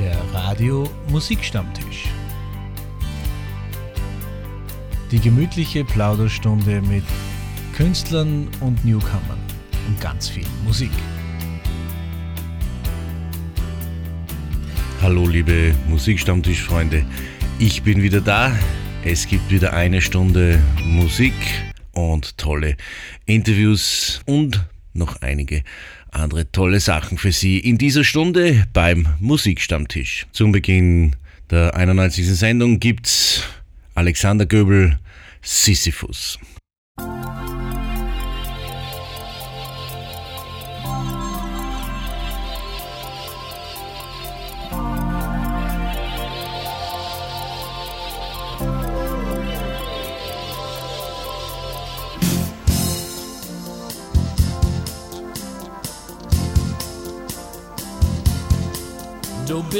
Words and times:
Der 0.00 0.18
Radio 0.32 0.88
Musikstammtisch. 1.10 2.08
Die 5.10 5.18
gemütliche 5.18 5.84
Plauderstunde 5.84 6.80
mit 6.80 7.04
Künstlern 7.76 8.48
und 8.60 8.82
Newcomern 8.82 9.38
und 9.86 10.00
ganz 10.00 10.26
viel 10.30 10.46
Musik. 10.64 10.90
Hallo 15.02 15.26
liebe 15.26 15.74
Musikstammtischfreunde, 15.86 17.04
ich 17.58 17.82
bin 17.82 18.02
wieder 18.02 18.22
da. 18.22 18.56
Es 19.04 19.26
gibt 19.26 19.50
wieder 19.50 19.74
eine 19.74 20.00
Stunde 20.00 20.62
Musik 20.82 21.34
und 21.92 22.38
tolle 22.38 22.78
Interviews 23.26 24.22
und 24.24 24.64
noch 24.94 25.20
einige 25.20 25.62
andere 26.12 26.50
tolle 26.52 26.80
Sachen 26.80 27.18
für 27.18 27.32
Sie 27.32 27.58
in 27.58 27.78
dieser 27.78 28.04
Stunde 28.04 28.64
beim 28.72 29.08
Musikstammtisch. 29.18 30.26
Zum 30.32 30.52
Beginn 30.52 31.16
der 31.50 31.74
91. 31.74 32.26
Sendung 32.28 32.80
gibt's 32.80 33.42
Alexander 33.94 34.46
Göbel 34.46 34.98
Sisyphus. 35.42 36.38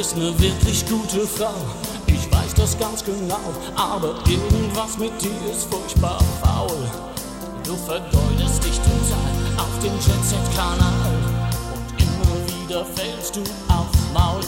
Bist 0.01 0.17
ne 0.17 0.33
wirklich 0.39 0.87
gute 0.87 1.27
Frau, 1.27 1.53
ich 2.07 2.33
weiß 2.33 2.55
das 2.55 2.79
ganz 2.79 3.05
genau, 3.05 3.53
aber 3.77 4.15
irgendwas 4.27 4.97
mit 4.97 5.13
dir 5.21 5.53
ist 5.53 5.69
furchtbar 5.71 6.19
faul. 6.43 6.91
Du 7.65 7.77
vergeudest 7.77 8.65
dich 8.65 8.79
total 8.79 9.59
auf 9.59 9.79
den 9.83 9.93
Jet-Set-Kanal 9.93 11.13
und 11.75 12.03
immer 12.03 12.47
wieder 12.49 12.87
fällst 12.87 13.37
du 13.37 13.41
aufs 13.69 13.99
Maul. 14.15 14.41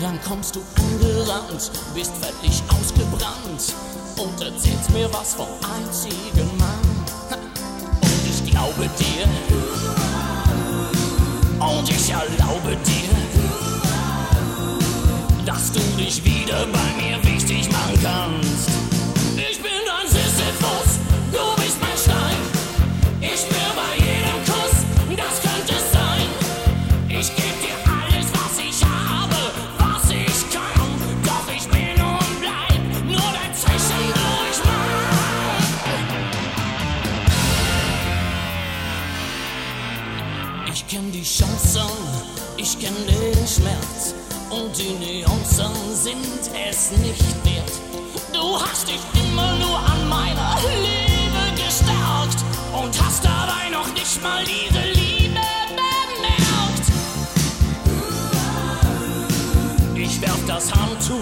Dann 0.00 0.18
kommst 0.26 0.56
du 0.56 0.60
angerannt, 0.76 1.70
bist 1.94 2.12
völlig 2.16 2.62
ausgebrannt 2.80 3.74
und 4.16 4.42
erzählst 4.42 4.90
mir 4.90 5.12
was 5.12 5.34
vom 5.34 5.48
einzigen 5.76 6.48
Mann. 6.56 7.04
Und 8.00 8.26
ich 8.26 8.50
glaube 8.50 8.88
dir. 8.98 10.03
Und 11.66 11.88
ich 11.88 12.10
erlaube 12.10 12.76
dir, 12.84 13.10
dass 15.46 15.72
du 15.72 15.80
dich 15.98 16.22
wieder 16.24 16.66
bei 16.66 17.02
mir 17.02 17.24
wichtig 17.24 17.70
machen 17.70 17.98
kannst. 18.02 18.73
Die 44.72 45.22
Nuancen 45.22 45.72
sind 45.92 46.50
es 46.68 46.90
nicht 46.92 47.44
wert. 47.44 47.72
Du 48.32 48.60
hast 48.60 48.88
dich 48.88 49.00
immer 49.14 49.56
nur 49.58 49.78
an 49.78 50.08
meiner 50.08 50.56
Liebe 50.82 51.62
gestärkt 51.62 52.44
und 52.72 53.02
hast 53.02 53.24
dabei 53.24 53.70
noch 53.70 53.92
nicht 53.92 54.22
mal 54.22 54.44
diese 54.44 54.80
Liebe 54.92 55.40
bemerkt. 55.68 56.86
Ich 59.94 60.20
werf 60.20 60.40
das 60.46 60.72
Handtuch, 60.72 61.18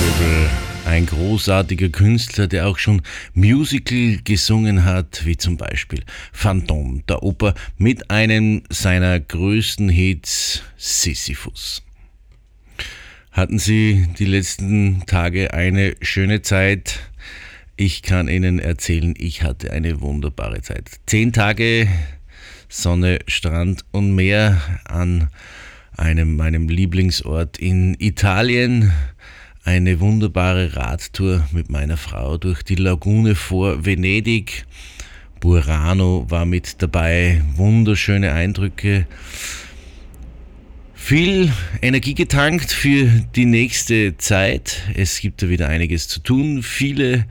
Göbel, 0.00 0.48
ein 0.86 1.04
großartiger 1.04 1.90
Künstler, 1.90 2.46
der 2.46 2.68
auch 2.68 2.78
schon 2.78 3.02
Musical 3.34 4.18
gesungen 4.24 4.86
hat, 4.86 5.26
wie 5.26 5.36
zum 5.36 5.58
Beispiel 5.58 6.02
Phantom 6.32 7.04
der 7.06 7.22
Oper 7.22 7.54
mit 7.76 8.10
einem 8.10 8.62
seiner 8.70 9.20
größten 9.20 9.90
Hits 9.90 10.62
Sisyphus. 10.78 11.82
Hatten 13.30 13.58
Sie 13.58 14.08
die 14.18 14.24
letzten 14.24 15.04
Tage 15.04 15.52
eine 15.52 15.96
schöne 16.00 16.40
Zeit? 16.40 17.00
Ich 17.76 18.00
kann 18.00 18.28
Ihnen 18.28 18.58
erzählen, 18.58 19.14
ich 19.18 19.42
hatte 19.42 19.70
eine 19.70 20.00
wunderbare 20.00 20.62
Zeit. 20.62 20.90
Zehn 21.04 21.34
Tage 21.34 21.88
Sonne, 22.70 23.18
Strand 23.26 23.84
und 23.90 24.14
Meer 24.14 24.62
an 24.84 25.28
einem 25.94 26.36
meinem 26.36 26.68
Lieblingsort 26.68 27.58
in 27.58 27.94
Italien. 27.98 28.92
Eine 29.62 30.00
wunderbare 30.00 30.74
Radtour 30.74 31.46
mit 31.52 31.68
meiner 31.68 31.98
Frau 31.98 32.38
durch 32.38 32.62
die 32.62 32.76
Lagune 32.76 33.34
vor 33.34 33.84
Venedig. 33.84 34.64
Burano 35.38 36.24
war 36.30 36.46
mit 36.46 36.80
dabei, 36.80 37.42
wunderschöne 37.56 38.32
Eindrücke. 38.32 39.06
Viel 40.94 41.52
Energie 41.82 42.14
getankt 42.14 42.72
für 42.72 43.06
die 43.36 43.44
nächste 43.44 44.16
Zeit. 44.16 44.80
Es 44.94 45.20
gibt 45.20 45.42
da 45.42 45.50
wieder 45.50 45.68
einiges 45.68 46.08
zu 46.08 46.20
tun. 46.20 46.62
Viele 46.62 47.26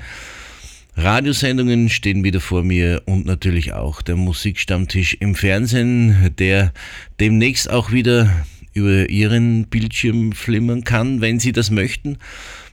Radiosendungen 0.95 1.89
stehen 1.89 2.23
wieder 2.23 2.41
vor 2.41 2.63
mir 2.63 3.01
und 3.05 3.25
natürlich 3.25 3.73
auch 3.73 4.03
der 4.03 4.17
Musikstammtisch 4.17 5.17
im 5.19 5.33
Fernsehen, 5.33 6.35
der 6.37 6.73
demnächst 7.19 7.71
auch 7.71 7.91
wieder 7.91 8.29
über 8.79 9.09
Ihren 9.09 9.67
Bildschirm 9.67 10.31
flimmern 10.31 10.83
kann, 10.83 11.21
wenn 11.21 11.39
Sie 11.39 11.51
das 11.51 11.69
möchten. 11.69 12.17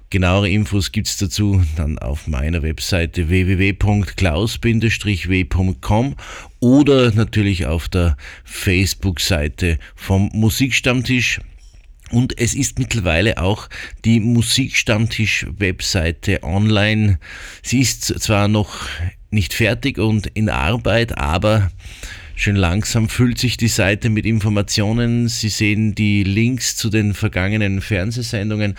Genauere 0.08 0.48
Infos 0.48 0.92
gibt 0.92 1.08
es 1.08 1.16
dazu 1.16 1.64
dann 1.74 1.98
auf 1.98 2.28
meiner 2.28 2.62
Webseite 2.62 3.28
www.klaus-w.com 3.28 6.14
oder 6.60 7.12
natürlich 7.12 7.66
auf 7.66 7.88
der 7.88 8.16
Facebook-Seite 8.44 9.80
vom 9.96 10.30
Musikstammtisch. 10.32 11.40
Und 12.12 12.38
es 12.38 12.54
ist 12.54 12.78
mittlerweile 12.78 13.38
auch 13.38 13.68
die 14.04 14.20
Musikstammtisch-Webseite 14.20 16.44
online. 16.44 17.18
Sie 17.62 17.80
ist 17.80 18.04
zwar 18.04 18.46
noch 18.46 18.86
nicht 19.30 19.54
fertig 19.54 19.98
und 19.98 20.28
in 20.28 20.48
Arbeit, 20.48 21.18
aber 21.18 21.72
schön 22.36 22.54
langsam 22.54 23.08
füllt 23.08 23.38
sich 23.38 23.56
die 23.56 23.66
Seite 23.66 24.10
mit 24.10 24.26
Informationen. 24.26 25.26
Sie 25.26 25.48
sehen 25.48 25.96
die 25.96 26.22
Links 26.22 26.76
zu 26.76 26.90
den 26.90 27.14
vergangenen 27.14 27.80
Fernsehsendungen 27.80 28.76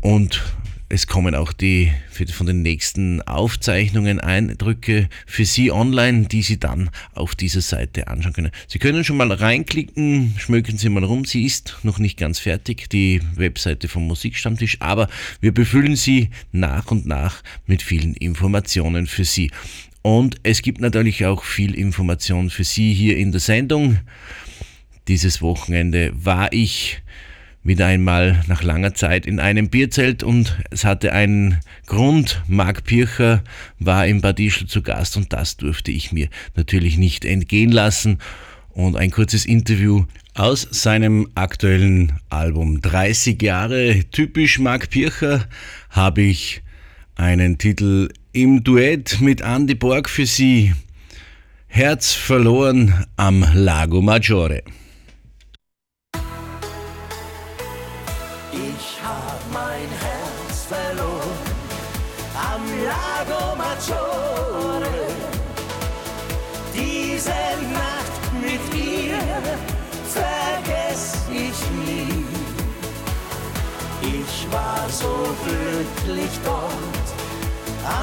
und 0.00 0.44
es 0.90 1.06
kommen 1.06 1.34
auch 1.34 1.52
die 1.52 1.92
von 2.32 2.46
den 2.46 2.62
nächsten 2.62 3.20
Aufzeichnungen 3.22 4.20
Eindrücke 4.20 5.08
für 5.26 5.44
Sie 5.44 5.70
online, 5.70 6.26
die 6.28 6.40
Sie 6.40 6.58
dann 6.58 6.90
auf 7.12 7.34
dieser 7.34 7.60
Seite 7.60 8.08
anschauen 8.08 8.32
können. 8.32 8.50
Sie 8.66 8.78
können 8.78 9.04
schon 9.04 9.18
mal 9.18 9.30
reinklicken, 9.30 10.34
schmöken 10.38 10.78
Sie 10.78 10.88
mal 10.88 11.04
rum. 11.04 11.26
Sie 11.26 11.44
ist 11.44 11.76
noch 11.82 11.98
nicht 11.98 12.18
ganz 12.18 12.38
fertig, 12.38 12.88
die 12.88 13.20
Webseite 13.34 13.86
vom 13.86 14.06
Musikstammtisch, 14.06 14.78
aber 14.80 15.08
wir 15.40 15.52
befüllen 15.52 15.94
sie 15.94 16.30
nach 16.52 16.90
und 16.90 17.06
nach 17.06 17.42
mit 17.66 17.82
vielen 17.82 18.14
Informationen 18.14 19.06
für 19.06 19.24
Sie. 19.24 19.50
Und 20.08 20.36
es 20.42 20.62
gibt 20.62 20.80
natürlich 20.80 21.26
auch 21.26 21.44
viel 21.44 21.74
Information 21.74 22.48
für 22.48 22.64
Sie 22.64 22.94
hier 22.94 23.18
in 23.18 23.30
der 23.30 23.42
Sendung. 23.42 23.98
Dieses 25.06 25.42
Wochenende 25.42 26.12
war 26.14 26.50
ich 26.50 27.02
wieder 27.62 27.84
einmal 27.84 28.42
nach 28.46 28.62
langer 28.62 28.94
Zeit 28.94 29.26
in 29.26 29.38
einem 29.38 29.68
Bierzelt 29.68 30.22
und 30.22 30.56
es 30.70 30.86
hatte 30.86 31.12
einen 31.12 31.60
Grund. 31.84 32.42
Marc 32.46 32.84
Pircher 32.84 33.44
war 33.80 34.06
im 34.06 34.22
Bad 34.22 34.40
Ischl 34.40 34.66
zu 34.66 34.80
Gast 34.80 35.18
und 35.18 35.34
das 35.34 35.58
durfte 35.58 35.90
ich 35.90 36.10
mir 36.10 36.30
natürlich 36.56 36.96
nicht 36.96 37.26
entgehen 37.26 37.70
lassen. 37.70 38.16
Und 38.70 38.96
ein 38.96 39.10
kurzes 39.10 39.44
Interview 39.44 40.06
aus 40.32 40.66
seinem 40.70 41.28
aktuellen 41.34 42.14
Album 42.30 42.80
30 42.80 43.42
Jahre 43.42 44.04
typisch 44.10 44.58
Marc 44.58 44.88
Pircher 44.88 45.44
habe 45.90 46.22
ich 46.22 46.62
einen 47.14 47.58
Titel 47.58 48.08
im 48.32 48.62
Duett 48.62 49.20
mit 49.20 49.40
Andy 49.40 49.74
Borg 49.74 50.08
für 50.08 50.26
Sie. 50.26 50.74
Herz 51.66 52.12
verloren 52.12 53.06
am 53.16 53.44
Lago 53.54 54.00
Maggiore. 54.02 54.62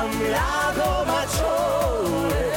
Am 0.05 0.11
Lago 0.37 0.91
Maggiore. 1.11 2.47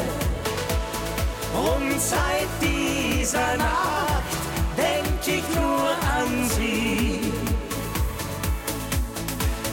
Und 1.55 2.01
seit 2.01 2.51
dieser 2.61 3.57
Nacht 3.57 4.33
denk 4.77 5.21
ich 5.27 5.47
nur 5.55 5.91
an 6.19 6.49
sie. 6.57 7.33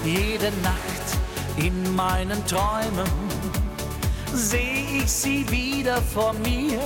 Jede 0.04 0.52
Nacht 0.64 1.08
in 1.58 1.96
meinen 1.96 2.46
Träumen 2.46 3.10
seh 4.34 5.02
ich 5.04 5.12
sie 5.12 5.50
wieder 5.50 6.02
vor 6.02 6.34
mir. 6.34 6.80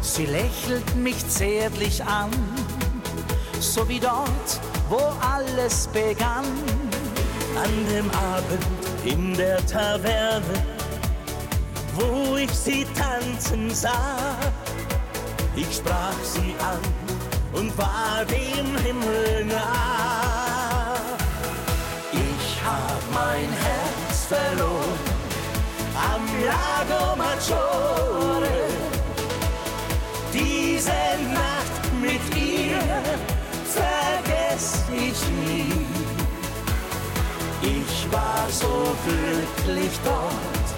Sie 0.00 0.26
lächelt 0.26 0.96
mich 0.96 1.18
zärtlich 1.28 2.02
an, 2.04 2.30
so 3.60 3.88
wie 3.88 4.00
dort 4.00 4.48
wo 4.88 5.00
alles 5.20 5.88
begann. 5.88 6.44
An 7.56 7.72
dem 7.90 8.10
Abend 8.10 8.85
in 9.06 9.34
der 9.34 9.64
Taverne, 9.66 10.42
wo 11.94 12.36
ich 12.36 12.50
sie 12.50 12.84
tanzen 12.94 13.70
sah. 13.72 14.36
Ich 15.54 15.76
sprach 15.76 16.18
sie 16.22 16.54
an 16.58 16.80
und 17.52 17.76
war 17.78 18.24
dem 18.24 18.76
Himmel 18.84 19.44
nah. 19.46 20.96
Ich 22.12 22.62
hab 22.64 23.00
mein 23.12 23.48
Herz 23.64 24.24
verloren 24.28 24.98
am 26.12 26.22
Lago 26.44 27.16
Maggiore. 27.16 28.66
Diese 30.32 31.00
Nacht 31.32 31.84
mit 32.02 32.36
ihr 32.36 32.80
vergess 33.64 34.84
ich 34.92 35.22
nie. 35.46 36.15
War 38.10 38.46
so 38.50 38.94
glücklich 39.04 39.92
dort 40.04 40.68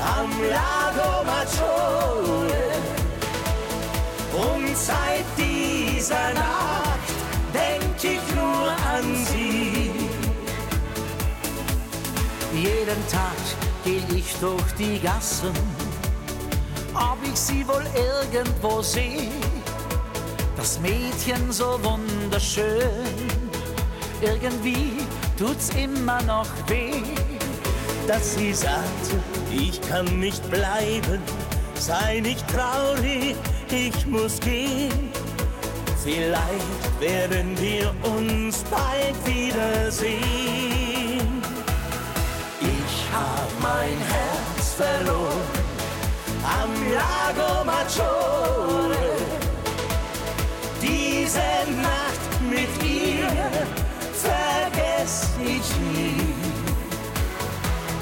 am 0.00 0.30
Lago 0.50 1.24
Maggiore. 1.24 2.72
Und 4.32 4.76
seit 4.76 5.24
dieser 5.36 6.32
Nacht 6.34 7.08
denk 7.52 7.96
ich 8.02 8.34
nur 8.34 8.68
an 8.94 9.16
sie. 9.26 9.90
Jeden 12.54 13.08
Tag 13.08 13.42
geh 13.84 14.00
ich 14.14 14.34
durch 14.40 14.72
die 14.78 15.00
Gassen, 15.00 15.52
ob 16.94 17.18
ich 17.24 17.38
sie 17.38 17.66
wohl 17.66 17.84
irgendwo 17.94 18.82
sehe 18.82 19.30
das 20.62 20.78
Mädchen 20.78 21.50
so 21.50 21.78
wunderschön. 21.82 22.68
Irgendwie 24.20 24.98
tut's 25.42 25.70
immer 25.70 26.22
noch 26.22 26.46
weh, 26.68 27.02
dass 28.06 28.36
sie 28.36 28.54
sagte, 28.54 29.18
ich 29.50 29.80
kann 29.80 30.04
nicht 30.20 30.48
bleiben, 30.50 31.20
sei 31.74 32.20
nicht 32.20 32.44
traurig, 32.46 33.34
ich 33.68 34.06
muss 34.06 34.38
gehen. 34.38 35.10
Vielleicht 36.04 37.00
werden 37.00 37.58
wir 37.60 37.92
uns 38.04 38.62
bald 38.70 39.16
wiedersehen. 39.26 40.22
Ich 42.60 42.94
hab 43.12 43.50
mein 43.60 43.98
Herz 44.14 44.74
verloren 44.76 45.42
am 46.44 46.70
Lago 46.92 47.64
Maggiore 47.64 48.96
diese 50.80 51.38
Nacht 51.82 52.22
mit 52.48 52.70
ihr 52.84 53.11
nie. 55.02 56.16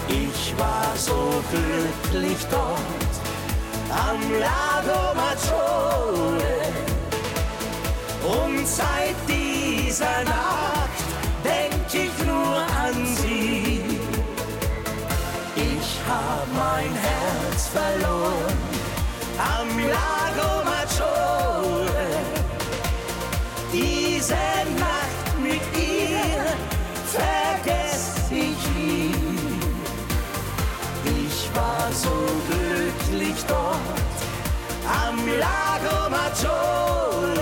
Ich 0.08 0.54
war 0.58 0.92
so 0.96 1.42
glücklich 1.50 2.38
dort 2.50 3.12
am 3.88 4.20
Lago 4.38 5.14
Maggiore. 5.14 6.60
Und 8.22 8.66
seit 8.66 9.16
dieser 9.26 10.24
Nacht 10.24 11.00
denk 11.42 12.04
ich 12.04 12.26
nur 12.26 12.56
an 12.84 13.06
sie. 13.16 13.82
Ich 15.56 16.00
hab 16.08 16.46
mein 16.52 16.92
Herz 16.94 17.68
verloren 17.68 18.58
am 19.38 19.68
Lago 19.78 20.64
Maggiore 20.64 22.20
diese 23.72 24.59
So 31.92 32.08
glücklich 32.48 33.44
dort 33.48 33.80
am 34.86 35.16
Lago 35.26 36.08
Maggiore. 36.08 37.34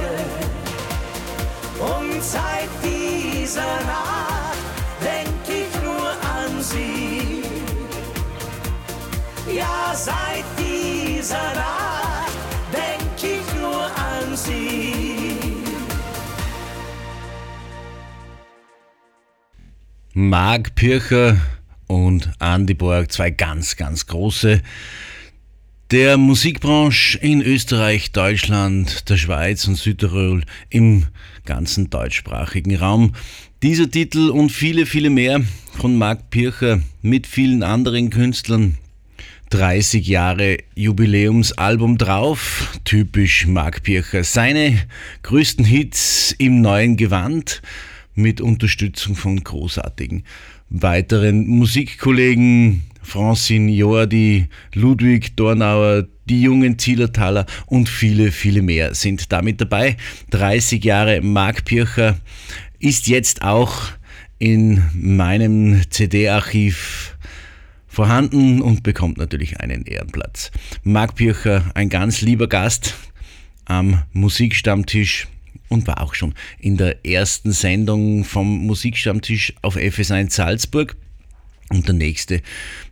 Und 1.78 2.22
seit 2.22 2.68
dieser 2.82 3.76
Nacht 3.86 4.58
denk 5.02 5.28
ich 5.48 5.82
nur 5.82 6.10
an 6.10 6.62
sie. 6.62 7.42
Ja, 9.54 9.92
seit 9.94 10.44
dieser 10.58 11.54
Nacht 11.54 12.32
denk 12.72 13.32
ich 13.32 13.60
nur 13.60 13.84
an 13.84 14.36
sie. 14.36 15.62
Marc 20.14 20.74
Pircher 20.74 21.36
und 21.88 22.30
Andy 22.38 22.74
Borg, 22.74 23.10
zwei 23.10 23.30
ganz, 23.30 23.76
ganz 23.76 24.06
große 24.06 24.62
der 25.90 26.18
Musikbranche 26.18 27.16
in 27.18 27.40
Österreich, 27.40 28.12
Deutschland, 28.12 29.08
der 29.08 29.16
Schweiz 29.16 29.66
und 29.66 29.76
Südtirol 29.76 30.42
im 30.68 31.06
ganzen 31.46 31.88
deutschsprachigen 31.88 32.76
Raum. 32.76 33.14
Dieser 33.62 33.90
Titel 33.90 34.28
und 34.28 34.52
viele, 34.52 34.84
viele 34.84 35.08
mehr 35.08 35.40
von 35.78 35.96
Marc 35.96 36.28
Pircher 36.28 36.82
mit 37.00 37.26
vielen 37.26 37.62
anderen 37.62 38.10
Künstlern 38.10 38.76
30 39.48 40.06
Jahre 40.06 40.58
Jubiläumsalbum 40.74 41.96
drauf, 41.96 42.78
typisch 42.84 43.46
Marc 43.46 43.82
Pircher. 43.82 44.24
Seine 44.24 44.78
größten 45.22 45.64
Hits 45.64 46.34
im 46.36 46.60
neuen 46.60 46.98
Gewand 46.98 47.62
mit 48.14 48.42
Unterstützung 48.42 49.14
von 49.14 49.42
großartigen 49.42 50.24
weiteren 50.70 51.46
Musikkollegen 51.46 52.82
Francine 53.02 53.72
Jordi, 53.72 54.48
Ludwig 54.74 55.34
Dornauer, 55.34 56.06
die 56.26 56.42
jungen 56.42 56.78
Zielertaler 56.78 57.46
und 57.66 57.88
viele, 57.88 58.30
viele 58.32 58.60
mehr 58.60 58.94
sind 58.94 59.32
damit 59.32 59.60
dabei. 59.60 59.96
30 60.30 60.84
Jahre 60.84 61.22
Marc 61.22 61.64
Pircher 61.64 62.18
ist 62.78 63.06
jetzt 63.06 63.42
auch 63.42 63.84
in 64.38 64.82
meinem 64.92 65.90
CD-Archiv 65.90 67.16
vorhanden 67.86 68.60
und 68.60 68.82
bekommt 68.82 69.16
natürlich 69.16 69.60
einen 69.60 69.84
Ehrenplatz. 69.86 70.50
Marc 70.84 71.14
Pircher, 71.16 71.64
ein 71.74 71.88
ganz 71.88 72.20
lieber 72.20 72.46
Gast 72.46 72.94
am 73.64 74.02
Musikstammtisch 74.12 75.28
und 75.68 75.86
war 75.86 76.00
auch 76.02 76.14
schon 76.14 76.34
in 76.58 76.76
der 76.76 77.04
ersten 77.04 77.52
Sendung 77.52 78.24
vom 78.24 78.66
Musikstammtisch 78.66 79.54
auf 79.62 79.76
FS1 79.76 80.30
Salzburg. 80.30 80.96
Und 81.70 81.86
der 81.86 81.94
nächste 81.94 82.40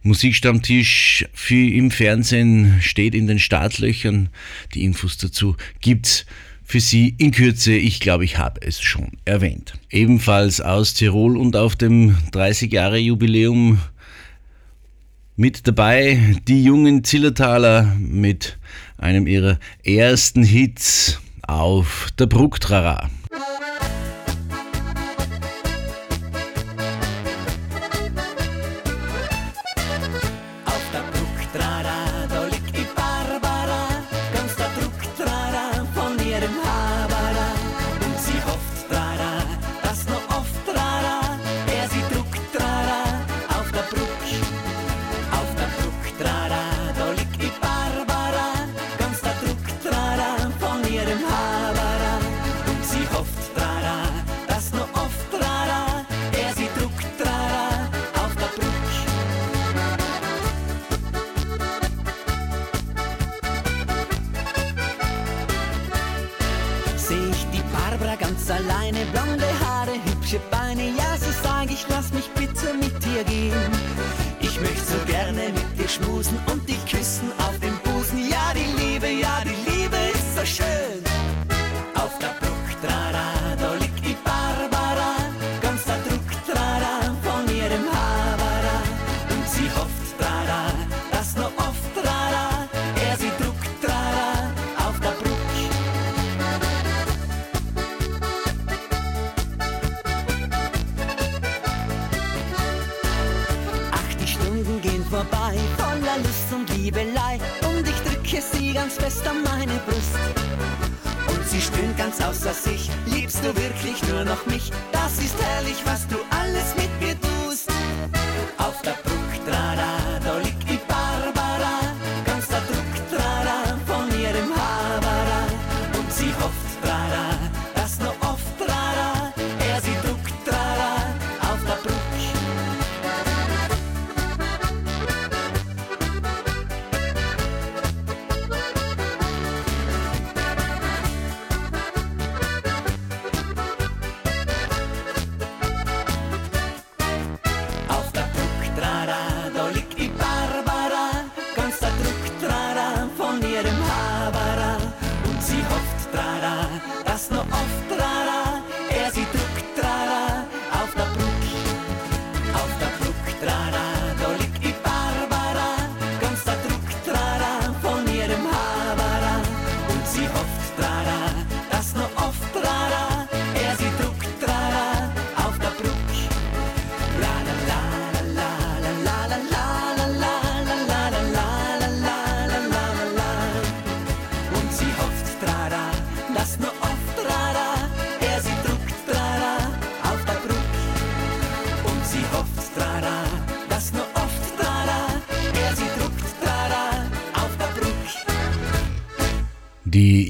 Musikstammtisch 0.02 1.24
für 1.32 1.54
im 1.54 1.90
Fernsehen 1.90 2.78
steht 2.82 3.14
in 3.14 3.26
den 3.26 3.38
Startlöchern. 3.38 4.28
Die 4.74 4.84
Infos 4.84 5.16
dazu 5.16 5.56
gibt's 5.80 6.26
für 6.62 6.80
Sie 6.80 7.14
in 7.16 7.30
Kürze. 7.30 7.74
Ich 7.74 8.00
glaube, 8.00 8.24
ich 8.24 8.36
habe 8.36 8.60
es 8.60 8.82
schon 8.82 9.12
erwähnt. 9.24 9.74
Ebenfalls 9.90 10.60
aus 10.60 10.94
Tirol 10.94 11.38
und 11.38 11.56
auf 11.56 11.76
dem 11.76 12.16
30 12.32 12.70
Jahre 12.72 12.98
Jubiläum 12.98 13.80
mit 15.36 15.66
dabei 15.66 16.36
die 16.48 16.64
jungen 16.64 17.04
Zillertaler 17.04 17.94
mit 17.98 18.58
einem 18.98 19.26
ihrer 19.26 19.58
ersten 19.84 20.42
Hits 20.42 21.20
auf 21.46 22.08
der 22.18 22.26
Brucktrara. 22.26 23.08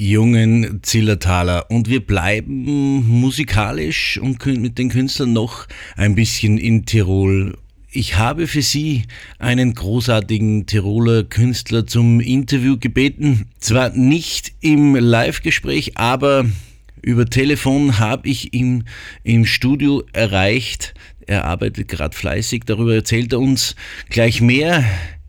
Jungen 0.09 0.81
Zillertaler. 0.83 1.71
Und 1.71 1.89
wir 1.89 2.05
bleiben 2.05 3.07
musikalisch 3.09 4.19
und 4.19 4.45
mit 4.47 4.79
den 4.79 4.89
Künstlern 4.89 5.33
noch 5.33 5.67
ein 5.97 6.15
bisschen 6.15 6.59
in 6.59 6.87
Tirol. 6.87 7.59
Ich 7.91 8.17
habe 8.17 8.47
für 8.47 8.63
Sie 8.63 9.05
einen 9.39 9.75
großartigen 9.75 10.67
Tiroler 10.67 11.25
Künstler 11.25 11.87
zum 11.87 12.21
Interview 12.21 12.77
gebeten. 12.79 13.49
Zwar 13.59 13.91
nicht 13.91 14.53
im 14.61 14.95
Live-Gespräch, 14.95 15.97
aber 15.97 16.45
über 17.01 17.27
Telefon 17.27 17.99
habe 17.99 18.29
ich 18.29 18.53
ihn 18.53 18.85
im 19.23 19.47
Studio 19.47 20.03
erreicht. 20.13 20.95
Er 21.27 21.45
arbeitet 21.47 21.89
gerade 21.89 22.15
fleißig, 22.15 22.65
darüber 22.67 22.95
erzählt 22.95 23.33
er 23.33 23.41
uns 23.41 23.77
gleich 24.11 24.41
mehr. 24.41 24.85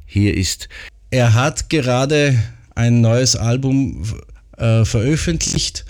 Hier 0.05 0.35
ist 0.35 0.67
Er 1.09 1.33
hat 1.33 1.69
gerade 1.69 2.37
ein 2.75 3.01
neues 3.01 3.35
Album 3.35 4.03
äh, 4.57 4.85
veröffentlicht 4.85 5.85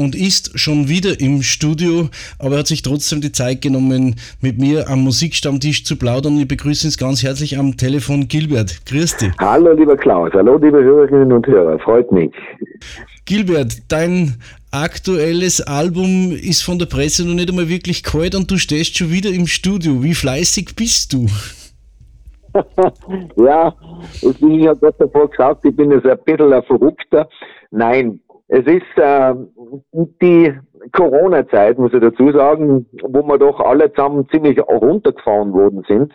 und 0.00 0.14
ist 0.14 0.58
schon 0.58 0.88
wieder 0.88 1.20
im 1.20 1.42
Studio, 1.42 2.08
aber 2.38 2.54
er 2.54 2.58
hat 2.60 2.66
sich 2.66 2.82
trotzdem 2.82 3.20
die 3.20 3.32
Zeit 3.32 3.60
genommen, 3.60 4.16
mit 4.40 4.58
mir 4.58 4.88
am 4.88 5.00
Musikstammtisch 5.02 5.84
zu 5.84 5.96
plaudern. 5.96 6.38
Ich 6.38 6.48
begrüße 6.48 6.86
uns 6.86 6.96
ganz 6.96 7.22
herzlich 7.22 7.58
am 7.58 7.76
Telefon 7.76 8.26
Gilbert. 8.26 8.80
Grüß 8.86 9.18
dich. 9.18 9.32
Hallo, 9.38 9.72
lieber 9.72 9.96
Klaus. 9.96 10.32
Hallo, 10.32 10.56
liebe 10.56 10.82
Hörerinnen 10.82 11.32
und 11.32 11.46
Hörer. 11.46 11.78
Freut 11.80 12.10
mich. 12.12 12.30
Gilbert, 13.26 13.76
dein 13.88 14.36
aktuelles 14.70 15.60
Album 15.60 16.32
ist 16.32 16.62
von 16.62 16.78
der 16.78 16.86
Presse 16.86 17.26
noch 17.26 17.34
nicht 17.34 17.50
einmal 17.50 17.68
wirklich 17.68 18.02
kalt 18.02 18.34
und 18.34 18.50
du 18.50 18.56
stehst 18.56 18.96
schon 18.96 19.10
wieder 19.10 19.30
im 19.30 19.46
Studio. 19.46 20.02
Wie 20.02 20.14
fleißig 20.14 20.74
bist 20.76 21.12
du? 21.12 21.26
ja, 23.36 23.74
ich 24.22 24.68
habe 24.68 24.80
gerade 24.80 24.94
davor 24.98 25.30
gesagt, 25.30 25.64
ich 25.64 25.76
bin 25.76 25.90
jetzt 25.90 26.06
ein 26.06 26.18
bisschen 26.24 26.52
ein 26.52 26.62
Verrückter. 26.64 27.28
Nein, 27.70 28.20
es 28.48 28.66
ist 28.66 28.96
äh, 28.96 29.34
die 29.92 30.52
Corona-Zeit, 30.92 31.78
muss 31.78 31.94
ich 31.94 32.00
dazu 32.00 32.32
sagen, 32.32 32.86
wo 33.02 33.22
wir 33.22 33.38
doch 33.38 33.60
alle 33.60 33.92
zusammen 33.92 34.28
ziemlich 34.30 34.60
runtergefahren 34.60 35.52
worden 35.52 35.84
sind, 35.86 36.12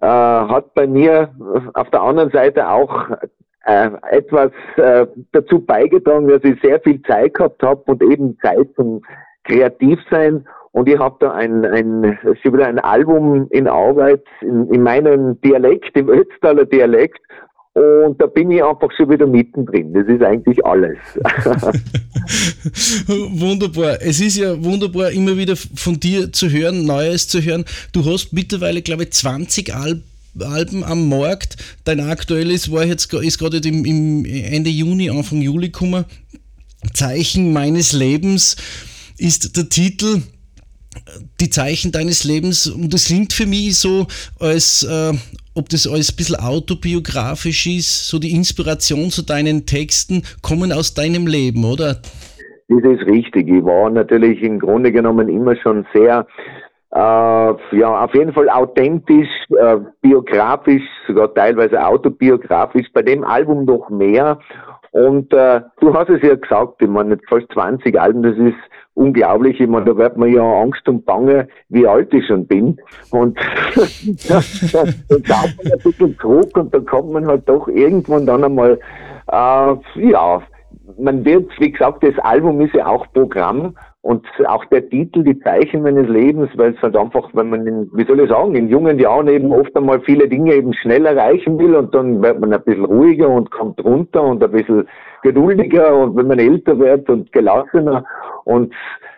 äh, 0.00 0.06
hat 0.06 0.72
bei 0.74 0.86
mir 0.86 1.34
auf 1.74 1.90
der 1.90 2.02
anderen 2.02 2.30
Seite 2.30 2.68
auch 2.68 3.10
äh, 3.66 3.90
etwas 4.10 4.52
äh, 4.76 5.06
dazu 5.32 5.60
beigetragen, 5.60 6.28
dass 6.28 6.42
ich 6.44 6.60
sehr 6.62 6.80
viel 6.80 7.02
Zeit 7.02 7.34
gehabt 7.34 7.62
habe 7.62 7.82
und 7.86 8.02
eben 8.02 8.38
Zeit 8.40 8.68
zum 8.76 9.02
Kreativsein. 9.44 10.46
Und 10.72 10.88
ich 10.88 10.98
habe 10.98 11.16
da 11.20 11.32
ein, 11.32 11.64
ein, 11.64 12.18
schon 12.42 12.52
wieder 12.52 12.66
ein 12.66 12.78
Album 12.78 13.48
in 13.50 13.66
Arbeit 13.66 14.22
in, 14.40 14.72
in 14.72 14.82
meinem 14.82 15.40
Dialekt, 15.40 15.96
im 15.96 16.08
Ötztaler 16.08 16.64
Dialekt. 16.64 17.20
Und 17.72 18.20
da 18.20 18.26
bin 18.26 18.50
ich 18.50 18.62
einfach 18.62 18.90
schon 18.96 19.10
wieder 19.10 19.26
mittendrin. 19.26 19.94
Das 19.94 20.06
ist 20.06 20.22
eigentlich 20.22 20.64
alles. 20.64 20.98
wunderbar. 23.40 23.98
Es 24.00 24.20
ist 24.20 24.36
ja 24.36 24.62
wunderbar, 24.62 25.10
immer 25.12 25.36
wieder 25.36 25.54
von 25.56 25.98
dir 25.98 26.32
zu 26.32 26.50
hören, 26.50 26.84
Neues 26.84 27.28
zu 27.28 27.40
hören. 27.40 27.64
Du 27.92 28.04
hast 28.04 28.32
mittlerweile, 28.32 28.82
glaube 28.82 29.04
ich, 29.04 29.12
20 29.12 29.74
Alben 29.74 30.04
Alben 30.38 30.84
am 30.84 31.08
Markt. 31.08 31.56
Dein 31.84 32.00
aktuelles 32.00 32.70
war 32.70 32.84
jetzt 32.84 33.12
ist 33.12 33.38
gerade 33.38 33.56
im, 33.68 33.84
im 33.84 34.24
Ende 34.24 34.70
Juni, 34.70 35.10
Anfang 35.10 35.40
Juli 35.40 35.70
gekommen. 35.70 36.04
Zeichen 36.94 37.52
meines 37.52 37.92
Lebens 37.92 38.56
ist 39.18 39.56
der 39.56 39.68
Titel 39.68 40.22
die 41.40 41.50
Zeichen 41.50 41.92
deines 41.92 42.24
Lebens 42.24 42.66
und 42.66 42.92
das 42.92 43.06
klingt 43.06 43.32
für 43.32 43.46
mich 43.46 43.78
so, 43.78 44.06
als 44.40 44.82
äh, 44.82 45.12
ob 45.54 45.68
das 45.68 45.86
alles 45.86 46.12
ein 46.12 46.16
bisschen 46.16 46.36
autobiografisch 46.36 47.66
ist, 47.66 48.08
so 48.08 48.18
die 48.18 48.34
Inspiration 48.34 49.10
zu 49.10 49.22
deinen 49.22 49.66
Texten 49.66 50.22
kommen 50.42 50.72
aus 50.72 50.94
deinem 50.94 51.26
Leben, 51.26 51.64
oder? 51.64 51.94
Das 52.68 52.84
ist 52.84 53.06
richtig. 53.06 53.48
Ich 53.48 53.64
war 53.64 53.90
natürlich 53.90 54.42
im 54.42 54.60
Grunde 54.60 54.92
genommen 54.92 55.28
immer 55.28 55.56
schon 55.56 55.86
sehr 55.92 56.26
äh, 56.92 56.98
ja, 56.98 58.04
auf 58.04 58.14
jeden 58.14 58.32
Fall 58.32 58.48
authentisch, 58.48 59.28
äh, 59.50 59.76
biografisch, 60.02 60.82
sogar 61.06 61.32
teilweise 61.34 61.84
autobiografisch, 61.84 62.86
bei 62.92 63.02
dem 63.02 63.22
Album 63.22 63.64
noch 63.64 63.90
mehr. 63.90 64.38
Und 64.92 65.32
äh, 65.32 65.60
du 65.80 65.94
hast 65.94 66.10
es 66.10 66.22
ja 66.22 66.34
gesagt, 66.34 66.82
ich 66.82 66.88
meine, 66.88 67.16
fast 67.28 67.46
20 67.52 67.98
Alben, 68.00 68.24
das 68.24 68.36
ist 68.36 68.58
unglaublich. 69.00 69.58
Ich 69.60 69.68
meine, 69.68 69.86
da 69.86 69.96
wird 69.96 70.16
man 70.16 70.32
ja 70.32 70.42
Angst 70.42 70.86
und 70.88 71.04
Bange, 71.06 71.48
wie 71.70 71.86
alt 71.86 72.12
ich 72.12 72.26
schon 72.26 72.46
bin. 72.46 72.78
Und 73.10 73.38
dann 74.28 74.42
schaut 74.42 75.54
man 75.56 75.72
ein 75.72 75.78
bisschen 75.82 76.18
zurück 76.18 76.56
und 76.56 76.74
dann 76.74 76.84
kommt 76.84 77.12
man 77.12 77.26
halt 77.26 77.48
doch 77.48 77.66
irgendwann 77.68 78.26
dann 78.26 78.44
einmal, 78.44 78.78
äh, 79.32 79.74
ja, 80.08 80.42
man 80.98 81.24
wird, 81.24 81.50
wie 81.58 81.72
gesagt, 81.72 82.02
das 82.02 82.18
Album 82.18 82.60
ist 82.60 82.74
ja 82.74 82.86
auch 82.86 83.06
Programm 83.12 83.74
und 84.02 84.26
auch 84.46 84.64
der 84.66 84.88
Titel, 84.88 85.22
die 85.22 85.38
Zeichen 85.40 85.82
meines 85.82 86.08
Lebens, 86.08 86.48
weil 86.54 86.72
es 86.74 86.80
halt 86.80 86.96
einfach, 86.96 87.28
wenn 87.34 87.50
man, 87.50 87.66
in, 87.66 87.90
wie 87.92 88.06
soll 88.06 88.20
ich 88.20 88.30
sagen, 88.30 88.54
in 88.54 88.68
jungen 88.68 88.98
Jahren 88.98 89.28
eben 89.28 89.52
oft 89.52 89.76
einmal 89.76 90.00
viele 90.00 90.26
Dinge 90.26 90.54
eben 90.54 90.72
schnell 90.72 91.04
erreichen 91.04 91.58
will 91.58 91.74
und 91.74 91.94
dann 91.94 92.22
wird 92.22 92.40
man 92.40 92.54
ein 92.54 92.62
bisschen 92.62 92.86
ruhiger 92.86 93.28
und 93.28 93.50
kommt 93.50 93.84
runter 93.84 94.22
und 94.22 94.42
ein 94.42 94.50
bisschen 94.52 94.88
geduldiger 95.22 95.94
und 95.94 96.16
wenn 96.16 96.28
man 96.28 96.38
älter 96.38 96.78
wird 96.78 97.10
und 97.10 97.30
gelassener. 97.32 98.04
Und 98.44 98.72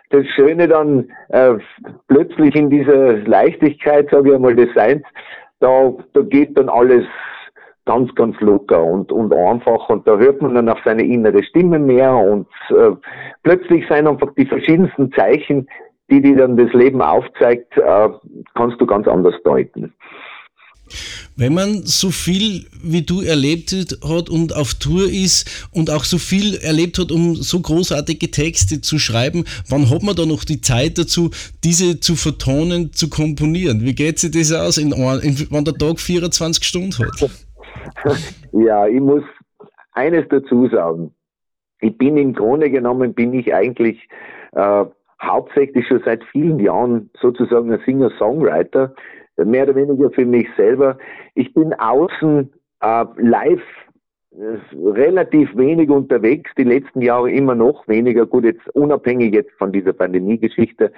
das 0.09 0.25
Schöne 0.35 0.67
dann 0.67 1.09
äh, 1.29 1.53
plötzlich 2.09 2.53
in 2.55 2.69
dieser 2.69 3.19
Leichtigkeit, 3.19 4.09
sage 4.11 4.29
ich 4.29 4.35
einmal, 4.35 4.55
des 4.55 4.73
Seins, 4.75 5.03
da, 5.61 5.93
da 6.13 6.21
geht 6.23 6.57
dann 6.57 6.67
alles 6.67 7.05
ganz, 7.85 8.13
ganz 8.15 8.39
locker 8.41 8.83
und, 8.83 9.11
und 9.11 9.33
einfach. 9.33 9.89
Und 9.89 10.07
da 10.07 10.17
hört 10.17 10.41
man 10.41 10.55
dann 10.55 10.69
auf 10.69 10.79
seine 10.83 11.03
innere 11.03 11.43
Stimme 11.43 11.79
mehr 11.79 12.15
und 12.15 12.47
äh, 12.69 12.91
plötzlich 13.43 13.85
sind 13.87 14.07
einfach 14.07 14.33
die 14.35 14.45
verschiedensten 14.45 15.11
Zeichen, 15.11 15.67
die 16.09 16.21
dir 16.21 16.35
dann 16.35 16.57
das 16.57 16.71
Leben 16.73 17.01
aufzeigt, 17.01 17.77
äh, 17.77 18.09
kannst 18.55 18.79
du 18.79 18.85
ganz 18.85 19.07
anders 19.07 19.35
deuten. 19.43 19.93
Wenn 21.35 21.53
man 21.53 21.83
so 21.85 22.11
viel 22.11 22.65
wie 22.83 23.01
du 23.01 23.21
erlebt 23.21 23.71
hat 24.03 24.29
und 24.29 24.55
auf 24.55 24.75
Tour 24.75 25.05
ist 25.05 25.67
und 25.71 25.89
auch 25.89 26.03
so 26.03 26.17
viel 26.17 26.55
erlebt 26.55 26.99
hat, 26.99 27.11
um 27.11 27.35
so 27.35 27.59
großartige 27.59 28.29
Texte 28.29 28.81
zu 28.81 28.99
schreiben, 28.99 29.45
wann 29.69 29.89
hat 29.89 30.03
man 30.03 30.15
da 30.15 30.25
noch 30.25 30.43
die 30.43 30.61
Zeit 30.61 30.97
dazu, 30.97 31.31
diese 31.63 31.99
zu 31.99 32.15
vertonen, 32.15 32.93
zu 32.93 33.09
komponieren? 33.09 33.81
Wie 33.81 33.95
geht 33.95 34.19
sich 34.19 34.31
das 34.31 34.51
aus, 34.51 34.77
in, 34.77 34.91
in, 34.91 35.47
wenn 35.49 35.65
der 35.65 35.73
Tag 35.73 35.99
24 35.99 36.63
Stunden 36.63 36.93
hat? 36.99 37.29
ja, 38.51 38.85
ich 38.85 39.01
muss 39.01 39.23
eines 39.93 40.25
dazu 40.29 40.69
sagen. 40.69 41.11
Ich 41.83 41.97
bin 41.97 42.15
im 42.15 42.33
Grunde 42.33 42.69
genommen, 42.69 43.13
bin 43.13 43.33
ich 43.33 43.53
eigentlich 43.53 44.07
äh, 44.53 44.85
hauptsächlich 45.21 45.85
schon 45.85 46.01
seit 46.05 46.23
vielen 46.23 46.59
Jahren 46.59 47.09
sozusagen 47.19 47.71
ein 47.73 47.81
Singer-Songwriter, 47.85 48.93
mehr 49.37 49.63
oder 49.63 49.75
weniger 49.75 50.09
für 50.11 50.25
mich 50.25 50.47
selber. 50.55 50.97
Ich 51.35 51.53
bin 51.53 51.73
außen 51.73 52.53
äh, 52.81 53.05
live 53.17 53.61
äh, 54.31 54.75
relativ 54.77 55.55
wenig 55.57 55.89
unterwegs, 55.89 56.51
die 56.57 56.63
letzten 56.63 57.01
Jahre 57.01 57.29
immer 57.29 57.55
noch 57.55 57.85
weniger, 57.87 58.25
gut, 58.25 58.45
jetzt 58.45 58.67
unabhängig 58.75 59.33
jetzt 59.33 59.51
von 59.57 59.73
dieser 59.73 59.91
Pandemie-Geschichte, 59.91 60.93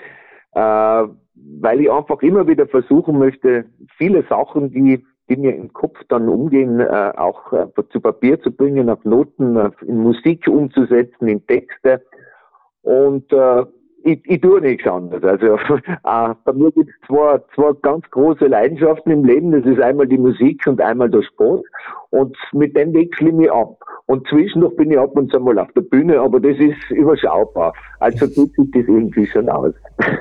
äh, 0.54 1.04
weil 1.34 1.82
ich 1.82 1.92
einfach 1.92 2.22
immer 2.22 2.48
wieder 2.48 2.68
versuchen 2.68 3.18
möchte, 3.18 3.66
viele 3.98 4.24
Sachen, 4.30 4.70
die 4.70 5.04
die 5.30 5.38
mir 5.38 5.56
im 5.56 5.74
Kopf 5.74 5.98
dann 6.10 6.30
umgehen, 6.30 6.80
äh, 6.80 7.14
auch 7.16 7.52
äh, 7.52 7.68
zu 7.90 8.00
Papier 8.00 8.40
zu 8.42 8.52
bringen, 8.52 8.90
auf 8.90 9.04
Noten, 9.06 9.58
auf, 9.58 9.82
in 9.82 10.00
Musik 10.00 10.48
umzusetzen, 10.48 11.28
in 11.28 11.46
Texte. 11.48 12.02
Und 12.84 13.32
äh, 13.34 13.66
ich, 14.04 14.22
ich 14.26 14.40
tue 14.40 14.62
nichts 14.62 14.88
anderes. 14.88 15.24
Also 15.24 15.56
äh, 15.78 16.36
bei 16.44 16.54
mir 16.54 16.72
gibt 16.72 16.90
es 16.90 17.08
zwei, 17.08 17.40
zwei 17.56 17.72
ganz 17.82 18.10
große 18.12 18.46
Leidenschaften 18.46 19.12
im 19.12 19.26
Leben. 19.26 19.52
Das 19.52 19.66
ist 19.66 19.82
einmal 19.82 20.08
die 20.08 20.20
Musik 20.20 20.62
und 20.68 20.80
einmal 20.80 21.10
der 21.10 21.24
Sport. 21.24 21.66
Und 22.16 22.38
mit 22.54 22.78
dem 22.78 22.94
wechsle 22.94 23.28
ich 23.28 23.36
mich 23.36 23.52
ab. 23.52 23.78
Und 24.06 24.26
zwischendurch 24.30 24.76
bin 24.78 24.92
ich 24.92 24.98
ab 24.98 25.18
und 25.18 25.32
zu 25.32 25.40
mal 25.40 25.60
auf 25.60 25.68
der 25.76 25.82
Bühne, 25.82 26.20
aber 26.20 26.40
das 26.40 26.56
ist 26.58 26.92
überschaubar. 26.92 27.74
Also 28.00 28.28
tut 28.28 28.56
sich 28.56 28.72
das 28.72 28.84
irgendwie 28.88 29.28
schon 29.28 29.50
aus. 29.50 29.74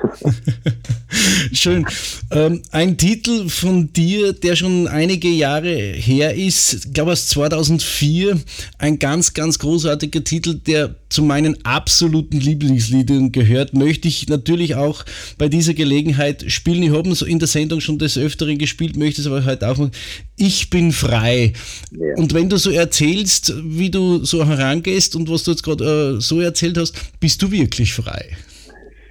Schön. 1.53 1.85
Ähm, 2.31 2.63
ein 2.71 2.97
Titel 2.97 3.47
von 3.47 3.93
dir, 3.93 4.33
der 4.33 4.55
schon 4.55 4.87
einige 4.87 5.29
Jahre 5.29 5.69
her 5.69 6.35
ist, 6.35 6.85
ich 6.87 6.93
glaube 6.93 7.11
aus 7.11 7.27
2004, 7.27 8.39
ein 8.79 8.99
ganz, 8.99 9.33
ganz 9.33 9.59
großartiger 9.59 10.23
Titel, 10.23 10.55
der 10.55 10.95
zu 11.09 11.23
meinen 11.23 11.63
absoluten 11.63 12.39
Lieblingsliedern 12.39 13.31
gehört, 13.31 13.73
möchte 13.73 14.07
ich 14.07 14.27
natürlich 14.27 14.75
auch 14.75 15.05
bei 15.37 15.47
dieser 15.47 15.75
Gelegenheit 15.75 16.51
spielen. 16.51 16.83
Ich 16.83 16.91
habe 16.91 17.09
es 17.09 17.21
in 17.21 17.39
der 17.39 17.47
Sendung 17.47 17.79
schon 17.79 17.99
des 17.99 18.17
Öfteren 18.17 18.57
gespielt, 18.57 18.97
möchte 18.97 19.21
es 19.21 19.27
aber 19.27 19.45
heute 19.45 19.69
auch 19.69 19.77
machen. 19.77 19.91
Ich 20.37 20.69
bin 20.69 20.91
frei. 20.91 21.53
Ja. 21.91 22.15
Und 22.17 22.33
wenn 22.33 22.49
du 22.49 22.57
so 22.57 22.71
erzählst, 22.71 23.53
wie 23.63 23.89
du 23.89 24.23
so 24.25 24.45
herangehst 24.45 25.15
und 25.15 25.29
was 25.29 25.43
du 25.43 25.51
jetzt 25.51 25.63
gerade 25.63 26.15
äh, 26.17 26.21
so 26.21 26.41
erzählt 26.41 26.77
hast, 26.77 27.19
bist 27.19 27.41
du 27.41 27.51
wirklich 27.51 27.93
frei. 27.93 28.35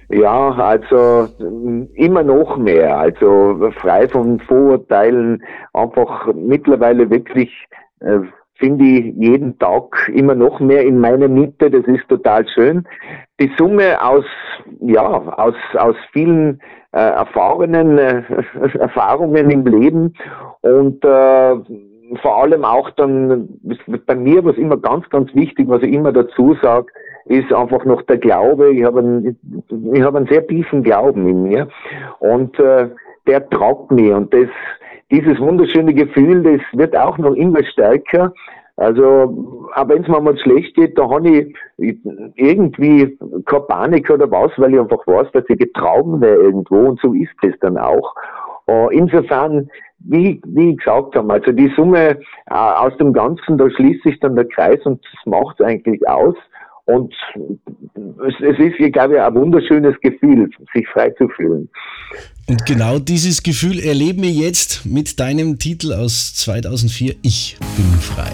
Ja, 0.09 0.51
also 0.51 1.29
immer 1.95 2.23
noch 2.23 2.57
mehr. 2.57 2.97
Also 2.97 3.71
frei 3.81 4.07
von 4.07 4.39
Vorurteilen, 4.41 5.43
einfach 5.73 6.31
mittlerweile 6.33 7.09
wirklich 7.09 7.49
äh, 8.01 8.19
finde 8.57 8.85
ich 8.85 9.15
jeden 9.17 9.57
Tag 9.57 10.09
immer 10.13 10.35
noch 10.35 10.59
mehr 10.59 10.83
in 10.83 10.99
meiner 10.99 11.27
Mitte. 11.27 11.71
Das 11.71 11.85
ist 11.85 12.07
total 12.07 12.47
schön. 12.47 12.87
Die 13.39 13.51
Summe 13.57 14.01
aus 14.01 14.25
ja 14.81 15.01
aus 15.01 15.55
aus 15.75 15.95
vielen 16.13 16.61
äh, 16.91 16.99
erfahrenen 16.99 17.97
äh, 17.97 18.23
Erfahrungen 18.79 19.49
im 19.49 19.65
Leben 19.65 20.13
und 20.61 21.03
äh, 21.03 21.55
vor 22.21 22.37
allem 22.37 22.63
auch 22.65 22.89
dann 22.91 23.49
bei 24.05 24.15
mir 24.15 24.43
was 24.45 24.57
immer 24.57 24.77
ganz 24.77 25.09
ganz 25.09 25.33
wichtig, 25.33 25.67
was 25.67 25.81
ich 25.81 25.93
immer 25.93 26.11
dazu 26.11 26.55
sage, 26.61 26.87
ist 27.25 27.51
einfach 27.51 27.85
noch 27.85 28.01
der 28.03 28.17
Glaube. 28.17 28.73
Ich 28.73 28.83
habe 28.83 28.99
einen, 28.99 29.37
ich 29.93 30.05
einen 30.05 30.27
sehr 30.27 30.45
tiefen 30.45 30.83
Glauben 30.83 31.27
in 31.27 31.43
mir 31.43 31.67
und 32.19 32.59
äh, 32.59 32.89
der 33.27 33.49
tragt 33.49 33.91
mir 33.91 34.15
und 34.17 34.33
das, 34.33 34.49
dieses 35.11 35.39
wunderschöne 35.39 35.93
Gefühl, 35.93 36.43
das 36.43 36.61
wird 36.79 36.95
auch 36.95 37.17
noch 37.17 37.33
immer 37.33 37.63
stärker, 37.63 38.33
Also, 38.77 39.63
auch 39.73 39.87
wenn 39.87 40.03
es 40.03 40.07
mir 40.09 40.19
mal 40.19 40.37
schlecht 40.37 40.75
geht, 40.75 40.97
da 40.97 41.09
habe 41.09 41.29
ich 41.29 41.55
irgendwie 42.35 43.17
keine 43.45 43.61
Panik 43.63 44.09
oder 44.09 44.29
was, 44.29 44.51
weil 44.57 44.73
ich 44.73 44.79
einfach 44.79 45.07
weiß, 45.07 45.31
dass 45.31 45.45
ich 45.47 45.57
getragen 45.57 46.19
wäre 46.19 46.35
irgendwo 46.35 46.89
und 46.89 46.99
so 46.99 47.13
ist 47.13 47.31
es 47.41 47.57
dann 47.61 47.77
auch. 47.77 48.13
Uh, 48.67 48.89
insofern, 48.89 49.69
wie, 49.99 50.41
wie 50.47 50.71
ich 50.71 50.77
gesagt 50.77 51.15
habe, 51.15 51.33
also 51.33 51.51
die 51.51 51.71
Summe 51.75 52.17
uh, 52.49 52.53
aus 52.53 52.97
dem 52.97 53.13
Ganzen, 53.13 53.57
da 53.57 53.69
schließt 53.69 54.03
sich 54.03 54.19
dann 54.19 54.35
der 54.35 54.47
Kreis 54.47 54.79
und 54.85 55.03
das 55.03 55.25
macht 55.25 55.59
es 55.59 55.65
eigentlich 55.65 56.07
aus. 56.07 56.35
Und 56.85 57.13
es, 58.27 58.33
es 58.41 58.59
ist, 58.59 58.79
ich 58.79 58.93
glaube, 58.93 59.23
ein 59.23 59.35
wunderschönes 59.35 59.99
Gefühl, 60.01 60.49
sich 60.73 60.87
frei 60.89 61.09
zu 61.11 61.27
fühlen. 61.29 61.69
Und 62.47 62.65
genau 62.65 62.99
dieses 62.99 63.41
Gefühl 63.41 63.79
erleben 63.79 64.21
wir 64.21 64.29
jetzt 64.29 64.85
mit 64.85 65.19
deinem 65.19 65.57
Titel 65.57 65.93
aus 65.93 66.35
2004, 66.35 67.15
Ich 67.23 67.57
bin 67.75 67.85
frei. 67.99 68.33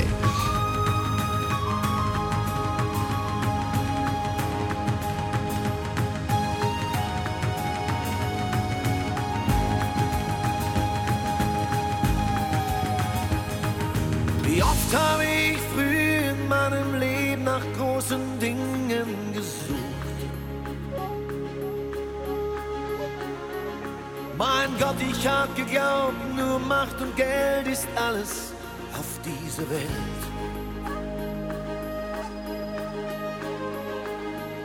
Mein 24.41 24.75
Gott, 24.79 24.95
ich 24.99 25.27
hab 25.27 25.55
geglaubt, 25.55 26.15
nur 26.35 26.57
Macht 26.57 26.99
und 26.99 27.15
Geld 27.15 27.67
ist 27.67 27.87
alles 27.95 28.53
auf 28.91 29.05
dieser 29.23 29.69
Welt. 29.69 30.21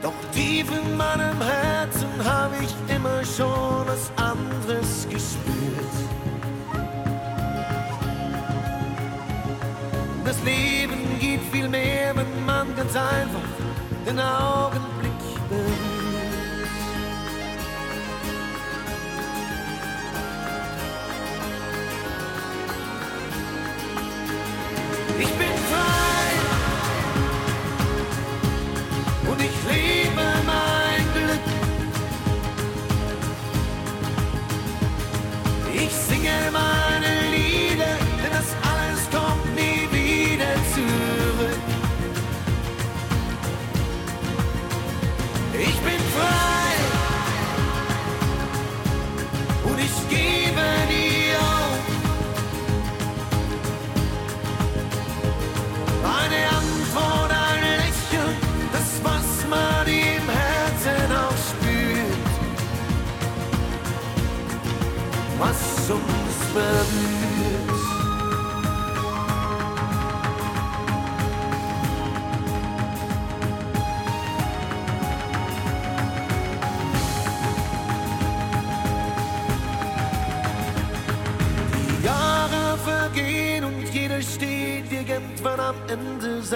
Doch 0.00 0.14
tief 0.32 0.66
in 0.70 0.96
meinem 0.96 1.38
Herzen 1.42 2.08
habe 2.24 2.54
ich 2.64 2.96
immer 2.96 3.22
schon 3.22 3.86
was 3.86 4.10
anderes 4.16 5.06
gespürt. 5.10 5.94
Das 10.24 10.42
Leben 10.42 11.18
gibt 11.20 11.52
viel 11.52 11.68
mehr, 11.68 12.16
wenn 12.16 12.46
man 12.46 12.74
ganz 12.74 12.96
einfach 12.96 13.50
den 14.06 14.20
Augenblick 14.20 15.05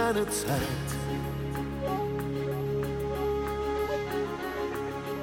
Ende 0.01 0.25
seiner 0.25 0.31
Zeit. 0.31 0.89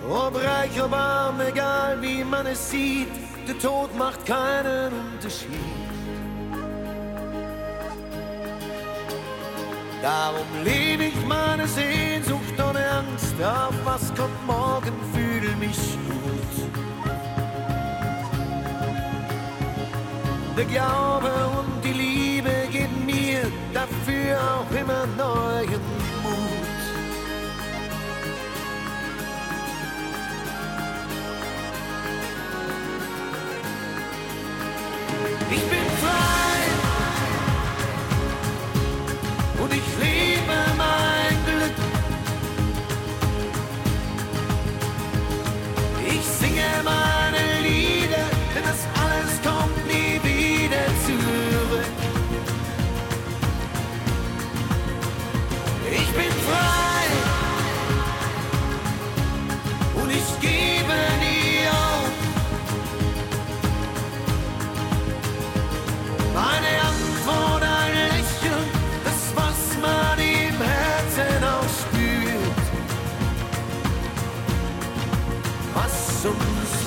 Ob 0.09 0.35
reich, 0.35 0.81
ob 0.81 0.93
arm, 0.93 1.41
egal 1.41 2.01
wie 2.01 2.23
man 2.23 2.45
es 2.45 2.69
sieht, 2.69 3.07
der 3.47 3.57
Tod 3.59 3.95
macht 3.97 4.25
keinen 4.25 4.93
Unterschied. 5.13 5.49
Darum 10.01 10.47
lebe 10.63 11.05
ich 11.05 11.25
meine 11.25 11.67
Sehnsucht 11.67 12.57
ohne 12.57 12.79
Angst, 12.91 13.35
auf 13.41 13.73
was 13.83 14.13
kommt 14.15 14.45
morgen, 14.45 14.93
fühle 15.13 15.55
mich 15.57 15.97
gut. 16.07 16.71
Der 20.55 20.65
Glaube 20.65 21.06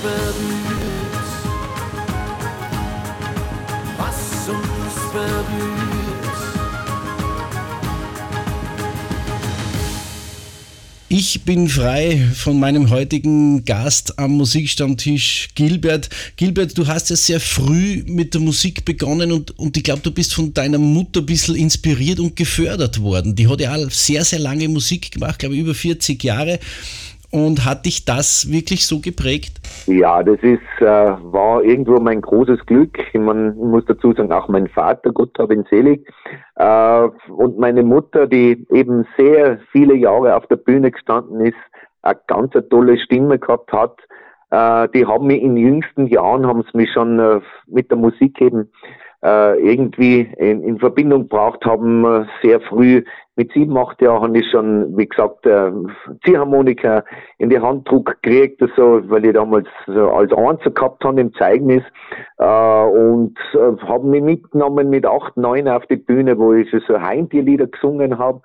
berührt, 0.02 0.34
was 3.98 4.48
uns 4.48 5.12
berührt. 5.12 6.10
Ich 11.12 11.42
bin 11.42 11.68
frei 11.68 12.24
von 12.34 12.60
meinem 12.60 12.88
heutigen 12.88 13.64
Gast 13.64 14.16
am 14.20 14.36
Musikstammtisch, 14.36 15.48
Gilbert. 15.56 16.08
Gilbert, 16.36 16.78
du 16.78 16.86
hast 16.86 17.10
ja 17.10 17.16
sehr 17.16 17.40
früh 17.40 18.04
mit 18.06 18.32
der 18.32 18.40
Musik 18.40 18.84
begonnen 18.84 19.32
und, 19.32 19.58
und 19.58 19.76
ich 19.76 19.82
glaube, 19.82 20.02
du 20.02 20.12
bist 20.12 20.32
von 20.32 20.54
deiner 20.54 20.78
Mutter 20.78 21.18
ein 21.18 21.26
bisschen 21.26 21.56
inspiriert 21.56 22.20
und 22.20 22.36
gefördert 22.36 23.00
worden. 23.00 23.34
Die 23.34 23.48
hat 23.48 23.60
ja 23.60 23.74
auch 23.74 23.90
sehr, 23.90 24.24
sehr 24.24 24.38
lange 24.38 24.68
Musik 24.68 25.10
gemacht, 25.10 25.40
glaube 25.40 25.56
ich, 25.56 25.62
über 25.62 25.74
40 25.74 26.22
Jahre. 26.22 26.60
Und 27.32 27.64
hat 27.64 27.86
dich 27.86 28.04
das 28.04 28.50
wirklich 28.50 28.86
so 28.86 29.00
geprägt? 29.00 29.60
Ja, 29.86 30.22
das 30.22 30.38
ist, 30.42 30.60
äh, 30.80 30.84
war 30.84 31.62
irgendwo 31.62 32.00
mein 32.00 32.20
großes 32.20 32.66
Glück. 32.66 32.98
Ich, 32.98 33.20
mein, 33.20 33.56
muss 33.56 33.84
dazu 33.86 34.12
sagen, 34.12 34.32
auch 34.32 34.48
mein 34.48 34.66
Vater, 34.66 35.12
Gott 35.12 35.38
hab 35.38 35.52
ihn 35.52 35.64
selig, 35.70 36.08
äh, 36.56 37.08
und 37.28 37.58
meine 37.58 37.84
Mutter, 37.84 38.26
die 38.26 38.66
eben 38.72 39.06
sehr 39.16 39.58
viele 39.70 39.94
Jahre 39.94 40.36
auf 40.36 40.46
der 40.48 40.56
Bühne 40.56 40.90
gestanden 40.90 41.40
ist, 41.40 41.56
eine 42.02 42.18
ganz 42.26 42.52
tolle 42.68 42.98
Stimme 42.98 43.38
gehabt 43.38 43.72
hat. 43.72 43.96
Äh, 44.50 44.88
die 44.94 45.06
haben 45.06 45.28
mich 45.28 45.40
in 45.40 45.56
jüngsten 45.56 46.06
Jahren, 46.08 46.46
haben 46.46 46.62
sie 46.62 46.76
mich 46.76 46.90
schon 46.92 47.18
äh, 47.20 47.40
mit 47.66 47.90
der 47.90 47.98
Musik 47.98 48.40
eben 48.40 48.70
äh, 49.22 49.58
irgendwie 49.60 50.20
in, 50.38 50.62
in 50.62 50.78
Verbindung 50.78 51.22
gebracht 51.22 51.64
haben, 51.64 52.04
äh, 52.04 52.24
sehr 52.42 52.60
früh 52.60 53.02
mit 53.36 53.52
sieben, 53.52 53.76
acht 53.76 54.00
Jahren 54.02 54.34
ich 54.34 54.50
schon, 54.50 54.96
wie 54.96 55.08
gesagt, 55.08 55.46
äh, 55.46 55.70
Ziehharmonika 56.24 57.04
in 57.38 57.48
die 57.48 57.58
Hand 57.58 57.88
druck 57.88 58.20
gekriegt, 58.22 58.62
so, 58.76 59.00
weil 59.08 59.24
ich 59.24 59.32
damals 59.32 59.68
so 59.86 60.10
als 60.10 60.32
Einser 60.32 60.70
gehabt 60.70 61.04
habe 61.04 61.20
im 61.20 61.32
Zeugnis 61.34 61.82
äh, 62.38 62.44
und 62.44 63.38
äh, 63.54 63.82
habe 63.86 64.06
mich 64.06 64.22
mitgenommen 64.22 64.90
mit 64.90 65.06
acht, 65.06 65.36
neun 65.36 65.68
auf 65.68 65.86
die 65.86 65.96
Bühne, 65.96 66.38
wo 66.38 66.52
ich 66.52 66.70
so 66.86 67.00
Heimtierlieder 67.00 67.66
gesungen 67.66 68.18
habe. 68.18 68.42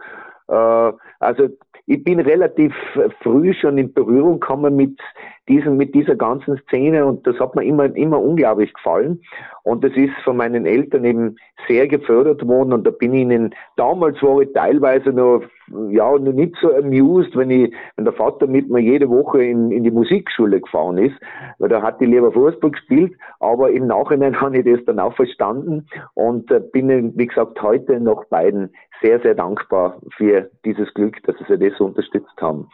Äh, 0.47 0.93
also 1.19 1.49
ich 1.87 2.03
bin 2.03 2.19
relativ 2.19 2.73
früh 3.21 3.53
schon 3.53 3.77
in 3.77 3.93
Berührung 3.93 4.39
gekommen 4.39 4.75
mit 4.75 4.99
diesen, 5.47 5.77
mit 5.77 5.93
dieser 5.93 6.15
ganzen 6.15 6.57
Szene 6.67 7.05
und 7.05 7.25
das 7.27 7.39
hat 7.39 7.55
mir 7.55 7.63
immer, 7.63 7.85
immer 7.95 8.21
unglaublich 8.21 8.73
gefallen. 8.73 9.21
Und 9.63 9.83
das 9.83 9.93
ist 9.95 10.13
von 10.23 10.37
meinen 10.37 10.65
Eltern 10.65 11.05
eben 11.05 11.37
sehr 11.67 11.87
gefördert 11.87 12.47
worden 12.47 12.73
und 12.73 12.85
da 12.85 12.91
bin 12.91 13.13
ich 13.13 13.21
ihnen, 13.21 13.53
damals 13.75 14.21
war 14.21 14.41
ich 14.41 14.51
teilweise 14.53 15.09
noch, 15.09 15.41
ja, 15.89 16.11
noch 16.11 16.33
nicht 16.33 16.55
so 16.61 16.73
amused, 16.75 17.35
wenn 17.35 17.49
ich, 17.49 17.73
wenn 17.95 18.05
der 18.05 18.13
Vater 18.13 18.47
mit 18.47 18.69
mir 18.69 18.81
jede 18.81 19.09
Woche 19.09 19.43
in, 19.43 19.71
in 19.71 19.83
die 19.83 19.91
Musikschule 19.91 20.61
gefahren 20.61 20.97
ist, 20.97 21.15
weil 21.59 21.69
da 21.69 21.81
hat 21.81 22.01
ich 22.01 22.07
lieber 22.07 22.31
Fußball 22.31 22.71
gespielt, 22.71 23.13
aber 23.39 23.71
im 23.71 23.87
Nachhinein 23.87 24.39
habe 24.41 24.57
ich 24.57 24.65
das 24.65 24.83
dann 24.85 24.99
auch 24.99 25.15
verstanden 25.15 25.87
und 26.13 26.51
äh, 26.51 26.59
bin, 26.59 27.13
wie 27.17 27.27
gesagt, 27.27 27.61
heute 27.61 27.99
noch 27.99 28.25
beiden 28.25 28.71
sehr, 29.01 29.19
sehr 29.21 29.35
dankbar 29.35 29.99
für 30.17 30.49
dieses 30.63 30.93
Glück, 30.93 31.21
dass 31.23 31.35
sie 31.47 31.57
das 31.57 31.79
unterstützt 31.79 32.41
haben. 32.41 32.67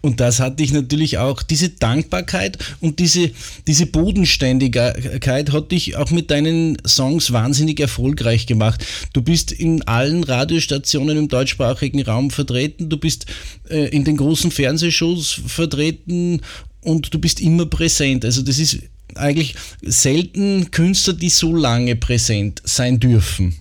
Und 0.00 0.20
das 0.20 0.40
hat 0.40 0.60
dich 0.60 0.72
natürlich 0.72 1.18
auch, 1.18 1.42
diese 1.42 1.68
Dankbarkeit 1.68 2.58
und 2.80 2.98
diese, 2.98 3.30
diese 3.66 3.86
Bodenständigkeit 3.86 5.52
hat 5.52 5.72
dich 5.72 5.96
auch 5.96 6.10
mit 6.10 6.30
deinen 6.30 6.78
Songs 6.86 7.32
wahnsinnig 7.32 7.80
erfolgreich 7.80 8.46
gemacht. 8.46 8.84
Du 9.12 9.22
bist 9.22 9.52
in 9.52 9.82
allen 9.82 10.24
Radiostationen 10.24 11.16
im 11.16 11.28
deutschsprachigen 11.28 12.02
Raum 12.02 12.30
vertreten, 12.30 12.88
du 12.88 12.96
bist 12.96 13.26
äh, 13.68 13.88
in 13.88 14.04
den 14.04 14.16
großen 14.16 14.50
Fernsehshows 14.50 15.40
vertreten 15.46 16.40
und 16.82 17.12
du 17.12 17.18
bist 17.18 17.40
immer 17.40 17.66
präsent. 17.66 18.24
Also 18.24 18.42
das 18.42 18.58
ist 18.58 18.78
eigentlich 19.14 19.54
selten 19.82 20.70
Künstler, 20.70 21.14
die 21.14 21.30
so 21.30 21.54
lange 21.54 21.96
präsent 21.96 22.62
sein 22.64 23.00
dürfen. 23.00 23.56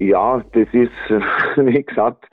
Ja, 0.00 0.44
das 0.52 0.68
ist, 0.72 0.92
wie 1.56 1.82
gesagt, 1.82 2.26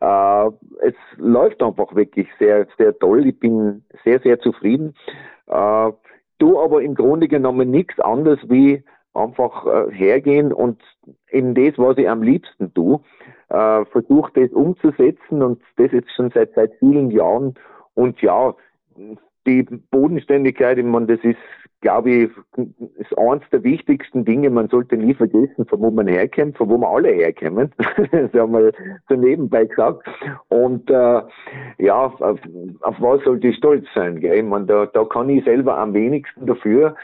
äh, 0.00 0.46
es 0.80 0.94
läuft 1.18 1.62
einfach 1.62 1.94
wirklich 1.94 2.26
sehr, 2.38 2.66
sehr 2.78 2.98
toll. 2.98 3.26
Ich 3.26 3.38
bin 3.38 3.84
sehr, 4.04 4.20
sehr 4.20 4.40
zufrieden. 4.40 4.94
Äh, 5.46 5.92
tu 6.38 6.58
aber 6.58 6.80
im 6.80 6.94
Grunde 6.94 7.28
genommen 7.28 7.70
nichts 7.70 8.00
anderes 8.00 8.38
wie 8.48 8.82
einfach 9.12 9.66
äh, 9.66 9.92
hergehen 9.92 10.50
und 10.50 10.80
in 11.28 11.54
das, 11.54 11.76
was 11.76 11.98
ich 11.98 12.08
am 12.08 12.22
liebsten 12.22 12.72
tue, 12.72 13.00
äh, 13.50 13.84
versuche 13.84 14.32
das 14.34 14.50
umzusetzen 14.52 15.42
und 15.42 15.60
das 15.76 15.92
jetzt 15.92 16.10
schon 16.16 16.30
seit, 16.30 16.54
seit 16.54 16.72
vielen 16.78 17.10
Jahren. 17.10 17.54
Und 17.92 18.22
ja, 18.22 18.54
die 19.46 19.64
Bodenständigkeit, 19.90 20.78
ich 20.78 20.84
meine, 20.84 21.06
das 21.06 21.20
ist 21.22 21.36
glaube 21.80 22.10
ich, 22.10 22.30
ist 22.98 23.16
eines 23.18 23.42
der 23.50 23.62
wichtigsten 23.64 24.24
Dinge. 24.24 24.50
Man 24.50 24.68
sollte 24.68 24.96
nie 24.96 25.14
vergessen, 25.14 25.66
von 25.66 25.80
wo 25.80 25.90
man 25.90 26.08
herkommt, 26.08 26.56
von 26.56 26.68
wo 26.68 26.78
wir 26.78 26.88
alle 26.88 27.10
herkommen. 27.10 27.72
das 28.12 28.32
haben 28.34 28.52
wir 28.52 28.72
so 29.08 29.14
nebenbei 29.14 29.64
gesagt. 29.64 30.06
Und 30.48 30.90
äh, 30.90 31.22
ja, 31.78 32.06
auf, 32.06 32.20
auf 32.20 32.96
was 33.00 33.24
sollte 33.24 33.48
ich 33.48 33.56
stolz 33.56 33.86
sein? 33.94 34.20
Gell? 34.20 34.38
Ich 34.38 34.44
meine, 34.44 34.66
da, 34.66 34.86
da 34.86 35.04
kann 35.04 35.28
ich 35.28 35.44
selber 35.44 35.78
am 35.78 35.94
wenigsten 35.94 36.46
dafür. 36.46 36.94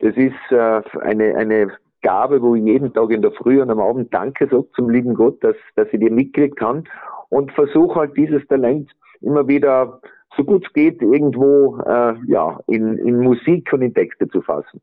Das 0.00 0.16
ist 0.16 0.34
äh, 0.50 0.82
eine, 1.00 1.36
eine 1.36 1.72
Gabe, 2.02 2.42
wo 2.42 2.54
ich 2.54 2.64
jeden 2.64 2.92
Tag 2.92 3.10
in 3.10 3.22
der 3.22 3.32
Früh 3.32 3.62
und 3.62 3.70
am 3.70 3.80
Abend 3.80 4.12
Danke 4.12 4.46
sage 4.48 4.66
zum 4.74 4.90
lieben 4.90 5.14
Gott, 5.14 5.42
dass, 5.42 5.56
dass 5.76 5.88
ich 5.92 6.00
die 6.00 6.10
mitkriegt 6.10 6.56
kann 6.56 6.84
und 7.30 7.52
versuche 7.52 8.00
halt 8.00 8.16
dieses 8.16 8.46
Talent 8.48 8.90
immer 9.20 9.48
wieder 9.48 10.00
so 10.36 10.44
gut 10.44 10.64
es 10.66 10.72
geht, 10.72 11.00
irgendwo 11.02 11.78
äh, 11.86 12.14
ja, 12.26 12.58
in, 12.66 12.98
in 12.98 13.20
Musik 13.20 13.72
und 13.72 13.82
in 13.82 13.94
Texte 13.94 14.28
zu 14.28 14.42
fassen. 14.42 14.80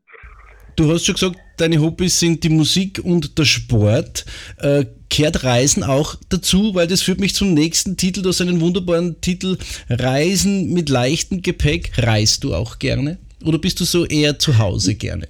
Du 0.76 0.90
hast 0.90 1.04
schon 1.04 1.14
gesagt, 1.14 1.36
deine 1.58 1.80
Hobbys 1.80 2.18
sind 2.18 2.44
die 2.44 2.48
Musik 2.48 3.00
und 3.04 3.38
der 3.38 3.44
Sport. 3.44 4.24
Äh, 4.58 4.86
kehrt 5.10 5.44
Reisen 5.44 5.84
auch 5.84 6.14
dazu, 6.30 6.74
weil 6.74 6.86
das 6.86 7.02
führt 7.02 7.20
mich 7.20 7.34
zum 7.34 7.52
nächsten 7.52 7.98
Titel. 7.98 8.22
Du 8.22 8.30
hast 8.30 8.40
einen 8.40 8.62
wunderbaren 8.62 9.20
Titel 9.20 9.58
Reisen 9.90 10.72
mit 10.72 10.88
leichtem 10.88 11.42
Gepäck. 11.42 11.92
Reist 11.98 12.44
du 12.44 12.54
auch 12.54 12.78
gerne? 12.78 13.18
Oder 13.44 13.58
bist 13.58 13.80
du 13.80 13.84
so 13.84 14.06
eher 14.06 14.38
zu 14.38 14.58
Hause 14.58 14.94
gerne? 14.94 15.28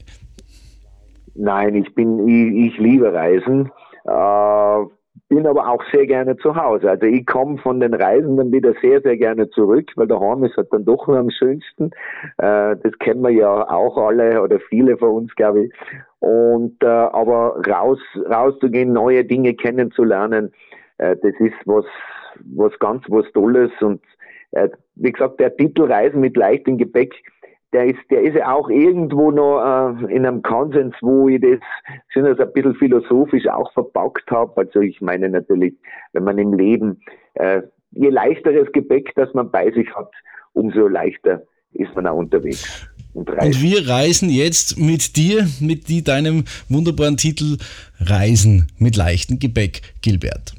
Nein, 1.34 1.74
ich 1.74 1.92
bin, 1.94 2.28
ich, 2.28 2.72
ich 2.72 2.78
liebe 2.78 3.12
Reisen. 3.12 3.70
Äh, 4.04 5.01
bin 5.34 5.46
aber 5.46 5.66
auch 5.66 5.82
sehr 5.90 6.06
gerne 6.06 6.36
zu 6.36 6.54
Hause. 6.54 6.90
Also 6.90 7.06
ich 7.06 7.24
komme 7.24 7.56
von 7.56 7.80
den 7.80 7.94
Reisen 7.94 8.36
dann 8.36 8.52
wieder 8.52 8.74
sehr, 8.82 9.00
sehr 9.00 9.16
gerne 9.16 9.48
zurück, 9.48 9.90
weil 9.96 10.06
daheim 10.06 10.44
ist 10.44 10.58
halt 10.58 10.70
dann 10.72 10.84
doch 10.84 11.06
nur 11.06 11.16
am 11.16 11.30
schönsten. 11.30 11.86
Äh, 12.36 12.76
das 12.76 12.92
kennen 13.00 13.22
wir 13.22 13.30
ja 13.30 13.66
auch 13.70 13.96
alle 13.96 14.42
oder 14.42 14.60
viele 14.68 14.98
von 14.98 15.08
uns, 15.08 15.34
glaube 15.34 15.64
ich. 15.64 15.72
Und 16.18 16.76
äh, 16.82 16.86
aber 16.86 17.62
raus, 17.66 17.98
rauszugehen, 18.30 18.92
neue 18.92 19.24
Dinge 19.24 19.54
kennenzulernen, 19.54 20.52
äh, 20.98 21.16
das 21.16 21.32
ist 21.38 21.56
was, 21.64 21.86
was 22.54 22.78
ganz 22.78 23.02
was 23.08 23.24
Tolles. 23.32 23.70
Und 23.80 24.02
äh, 24.50 24.68
wie 24.96 25.12
gesagt, 25.12 25.40
der 25.40 25.56
Titel 25.56 25.84
Reisen 25.84 26.20
mit 26.20 26.36
leichtem 26.36 26.76
Gepäck, 26.76 27.14
der 27.72 27.86
ist, 27.86 28.00
der 28.10 28.22
ist 28.22 28.36
ja 28.36 28.52
auch 28.52 28.68
irgendwo 28.68 29.30
noch 29.30 29.60
äh, 29.60 30.14
in 30.14 30.26
einem 30.26 30.42
Konsens, 30.42 30.94
wo 31.00 31.28
ich 31.28 31.40
das 31.40 31.60
schon 32.08 32.26
als 32.26 32.38
ein 32.38 32.52
bisschen 32.52 32.74
philosophisch 32.74 33.46
auch 33.48 33.72
verpackt 33.72 34.30
habe. 34.30 34.52
Also 34.56 34.80
ich 34.80 35.00
meine 35.00 35.28
natürlich, 35.28 35.74
wenn 36.12 36.24
man 36.24 36.38
im 36.38 36.52
Leben, 36.52 37.00
äh, 37.34 37.62
je 37.92 38.10
leichteres 38.10 38.70
Gepäck, 38.72 39.12
das 39.16 39.32
man 39.34 39.50
bei 39.50 39.70
sich 39.70 39.88
hat, 39.94 40.10
umso 40.52 40.86
leichter 40.86 41.42
ist 41.72 41.94
man 41.94 42.06
auch 42.06 42.16
unterwegs. 42.16 42.88
Und, 43.14 43.30
und 43.30 43.62
wir 43.62 43.88
reisen 43.88 44.30
jetzt 44.30 44.78
mit 44.78 45.16
dir, 45.16 45.46
mit 45.60 45.88
die, 45.88 46.02
deinem 46.02 46.44
wunderbaren 46.68 47.16
Titel 47.16 47.58
Reisen 48.00 48.68
mit 48.78 48.96
leichtem 48.96 49.38
Gepäck, 49.38 49.82
Gilbert. 50.00 50.54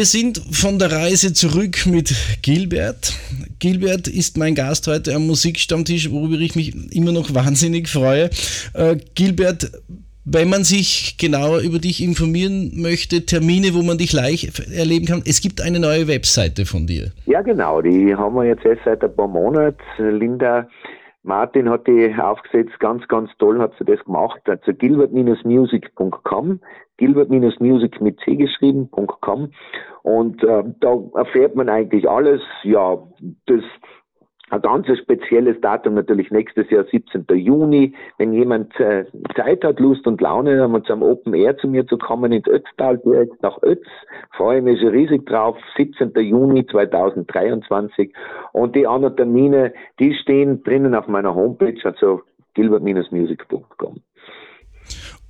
Wir 0.00 0.06
sind 0.06 0.38
von 0.50 0.78
der 0.78 0.92
Reise 0.92 1.34
zurück 1.34 1.84
mit 1.84 2.14
Gilbert. 2.40 3.12
Gilbert 3.58 4.08
ist 4.08 4.38
mein 4.38 4.54
Gast 4.54 4.86
heute 4.86 5.14
am 5.14 5.26
Musikstammtisch, 5.26 6.10
worüber 6.10 6.36
ich 6.36 6.56
mich 6.56 6.96
immer 6.96 7.12
noch 7.12 7.34
wahnsinnig 7.34 7.86
freue. 7.86 8.30
Äh, 8.72 8.96
Gilbert, 9.14 9.70
wenn 10.24 10.48
man 10.48 10.64
sich 10.64 11.18
genauer 11.18 11.58
über 11.60 11.78
dich 11.78 12.02
informieren 12.02 12.80
möchte, 12.80 13.26
Termine, 13.26 13.74
wo 13.74 13.82
man 13.82 13.98
dich 13.98 14.14
leicht 14.14 14.58
erleben 14.70 15.04
kann, 15.04 15.22
es 15.26 15.42
gibt 15.42 15.60
eine 15.60 15.78
neue 15.78 16.08
Webseite 16.08 16.64
von 16.64 16.86
dir. 16.86 17.12
Ja, 17.26 17.42
genau, 17.42 17.82
die 17.82 18.14
haben 18.14 18.34
wir 18.36 18.44
jetzt 18.44 18.64
erst 18.64 18.80
seit 18.86 19.04
ein 19.04 19.14
paar 19.14 19.28
Monaten. 19.28 19.82
Linda 19.98 20.66
Martin 21.22 21.68
hat 21.68 21.86
die 21.86 22.14
aufgesetzt, 22.18 22.80
ganz, 22.80 23.06
ganz 23.08 23.30
toll 23.38 23.60
hat 23.60 23.72
sie 23.78 23.84
das 23.84 24.02
gemacht. 24.04 24.40
Also 24.46 24.72
gilbert-music.com, 24.72 26.60
gilbert-music 26.96 28.00
mit 28.00 28.18
C 28.20 28.36
geschrieben.com 28.36 29.50
und 30.02 30.42
äh, 30.42 30.64
da 30.80 30.98
erfährt 31.14 31.56
man 31.56 31.68
eigentlich 31.68 32.08
alles. 32.08 32.40
Ja, 32.62 32.98
das 33.46 33.62
ein 34.50 34.62
ganz 34.62 34.86
spezielles 34.98 35.60
Datum 35.60 35.94
natürlich 35.94 36.30
nächstes 36.30 36.68
Jahr, 36.70 36.84
17. 36.84 37.24
Juni. 37.36 37.94
Wenn 38.18 38.32
jemand 38.32 38.78
äh, 38.80 39.04
Zeit 39.36 39.64
hat, 39.64 39.78
Lust 39.78 40.06
und 40.06 40.20
Laune, 40.20 40.62
einmal 40.62 40.82
zum 40.82 41.02
Open 41.02 41.34
Air 41.34 41.56
zu 41.56 41.68
mir 41.68 41.86
zu 41.86 41.96
kommen 41.96 42.32
ins 42.32 42.48
Ötztal, 42.48 42.98
direkt 42.98 43.40
nach 43.42 43.62
Ötz, 43.62 43.86
freue 44.36 44.58
ich 44.58 44.64
mich 44.64 44.82
riesig 44.82 45.24
drauf. 45.26 45.56
17. 45.76 46.12
Juni 46.16 46.66
2023. 46.66 48.12
Und 48.52 48.74
die 48.74 48.86
anderen 48.86 49.16
Termine, 49.16 49.72
die 50.00 50.14
stehen 50.14 50.62
drinnen 50.64 50.94
auf 50.94 51.06
meiner 51.06 51.34
Homepage, 51.34 51.78
also 51.84 52.22
gilbert-music.com. 52.54 54.00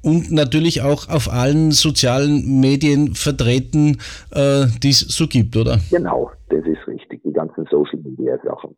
Und 0.02 0.32
natürlich 0.32 0.82
auch 0.82 1.08
auf 1.08 1.30
allen 1.30 1.72
sozialen 1.72 2.60
Medien 2.60 3.14
vertreten, 3.14 3.98
äh, 4.32 4.66
die 4.82 4.90
es 4.90 5.00
so 5.00 5.26
gibt, 5.26 5.56
oder? 5.56 5.78
Genau, 5.90 6.30
das 6.48 6.64
ist 6.64 6.86
richtig, 6.86 7.22
die 7.22 7.32
ganzen 7.32 7.66
Social 7.70 7.98
Media 8.02 8.38
Sachen. 8.44 8.74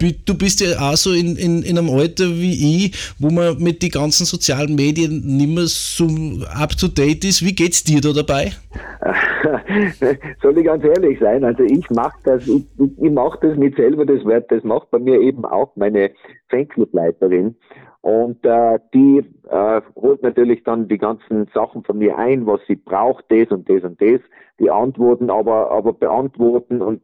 Du 0.00 0.36
bist 0.36 0.60
ja 0.60 0.78
auch 0.80 0.96
so 0.96 1.12
in, 1.12 1.36
in, 1.36 1.62
in 1.62 1.78
einem 1.78 1.88
Alter 1.88 2.24
wie 2.24 2.86
ich, 2.86 3.14
wo 3.18 3.30
man 3.30 3.62
mit 3.62 3.80
den 3.80 3.90
ganzen 3.90 4.24
sozialen 4.24 4.74
Medien 4.74 5.22
nicht 5.24 5.48
mehr 5.48 5.66
so 5.66 6.04
up 6.52 6.70
to 6.70 6.88
date 6.88 7.24
ist. 7.24 7.44
Wie 7.44 7.54
geht's 7.54 7.84
dir 7.84 8.00
da 8.00 8.12
dabei? 8.12 8.50
Soll 10.42 10.58
ich 10.58 10.64
ganz 10.64 10.84
ehrlich 10.84 11.20
sein? 11.20 11.44
Also 11.44 11.62
ich 11.62 11.88
mache 11.90 12.18
das, 12.24 12.46
ich, 12.46 12.64
ich, 12.78 13.10
mache 13.10 13.38
das 13.40 13.56
nicht 13.56 13.76
selber, 13.76 14.04
das 14.04 14.24
wird, 14.24 14.50
das 14.50 14.64
macht 14.64 14.90
bei 14.90 14.98
mir 14.98 15.20
eben 15.20 15.44
auch 15.44 15.76
meine 15.76 16.10
Fanclubleiterin. 16.48 17.54
Und 18.00 18.44
äh, 18.44 18.78
die 18.92 19.24
äh, 19.48 19.80
holt 19.96 20.22
natürlich 20.22 20.62
dann 20.64 20.88
die 20.88 20.98
ganzen 20.98 21.46
Sachen 21.54 21.84
von 21.84 21.98
mir 21.98 22.18
ein, 22.18 22.46
was 22.46 22.60
sie 22.66 22.76
braucht, 22.76 23.24
das 23.28 23.48
und 23.48 23.68
das 23.70 23.82
und 23.82 24.00
das, 24.02 24.20
die 24.58 24.70
Antworten 24.70 25.30
aber, 25.30 25.70
aber 25.70 25.92
beantworten 25.92 26.82
und 26.82 27.00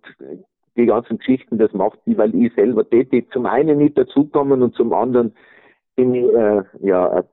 die 0.77 0.87
ganzen 0.87 1.19
Geschichten, 1.19 1.59
das 1.59 1.73
macht 1.73 1.99
sie, 2.07 2.17
weil 2.17 2.35
ich 2.35 2.53
selber 2.55 2.89
tätig 2.89 3.29
zum 3.33 3.47
einen 3.47 3.79
nicht 3.79 3.99
dazukommen 3.99 4.63
und 4.63 4.75
zum 4.75 4.93
anderen 4.93 5.33
bin 5.97 6.15
ich 6.15 6.25
äh, 6.33 6.63
ja 6.81 7.11
eine- 7.11 7.25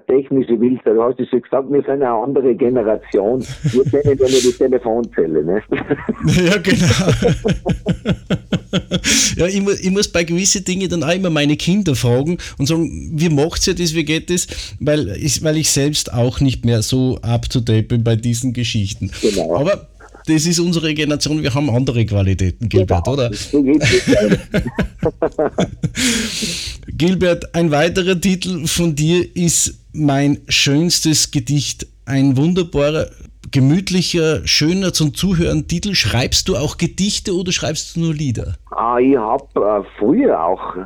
technische 0.00 0.60
Wilde. 0.60 0.80
Du 0.84 1.02
hast 1.02 1.18
es 1.20 1.28
schon 1.28 1.42
gesagt, 1.42 1.70
wir 1.70 1.80
sind 1.82 2.02
eine 2.02 2.10
andere 2.10 2.54
Generation. 2.54 3.44
Wir 3.62 3.84
kennen 3.90 4.18
ja 4.18 4.28
nur 4.28 4.28
die 4.28 4.52
Telefonzelle. 4.56 5.44
Ne? 5.44 5.62
Ja, 6.26 6.56
genau. 6.56 6.86
ja, 9.36 9.46
ich, 9.46 9.60
mu 9.60 9.70
ich 9.70 9.90
muss 9.90 10.08
bei 10.08 10.24
gewissen 10.24 10.64
Dingen 10.64 10.88
dann 10.88 11.04
auch 11.04 11.14
immer 11.14 11.30
meine 11.30 11.56
Kinder 11.56 11.94
fragen 11.94 12.38
und 12.58 12.66
sagen, 12.66 13.12
wie 13.14 13.28
macht 13.28 13.66
ihr 13.66 13.74
das, 13.74 13.94
wie 13.94 14.04
geht 14.04 14.30
das? 14.30 14.46
Weil 14.80 15.10
ich, 15.16 15.42
weil 15.44 15.56
ich 15.56 15.70
selbst 15.70 16.12
auch 16.12 16.40
nicht 16.40 16.64
mehr 16.64 16.82
so 16.82 17.18
up 17.22 17.48
to 17.48 17.60
date 17.60 17.88
bin 17.88 18.04
bei 18.04 18.16
diesen 18.16 18.52
Geschichten. 18.52 19.10
Genau. 19.20 19.56
Aber 19.56 19.86
das 20.26 20.46
ist 20.46 20.58
unsere 20.58 20.94
Generation, 20.94 21.42
wir 21.42 21.54
haben 21.54 21.68
andere 21.70 22.06
Qualitäten, 22.06 22.68
Gilbert, 22.68 23.06
oder? 23.08 23.30
Gilbert, 26.88 27.54
ein 27.54 27.70
weiterer 27.70 28.18
Titel 28.20 28.66
von 28.66 28.94
dir 28.94 29.24
ist 29.36 29.84
mein 29.92 30.38
schönstes 30.48 31.30
Gedicht. 31.30 31.86
Ein 32.06 32.36
wunderbarer, 32.36 33.06
gemütlicher, 33.50 34.46
schöner 34.46 34.92
zum 34.92 35.14
Zuhören 35.14 35.68
Titel. 35.68 35.94
Schreibst 35.94 36.48
du 36.48 36.56
auch 36.56 36.78
Gedichte 36.78 37.34
oder 37.34 37.52
schreibst 37.52 37.96
du 37.96 38.00
nur 38.00 38.14
Lieder? 38.14 38.56
Ah, 38.70 38.98
ich 38.98 39.16
habe 39.16 39.44
äh, 39.56 39.82
früher 39.98 40.42
auch 40.42 40.76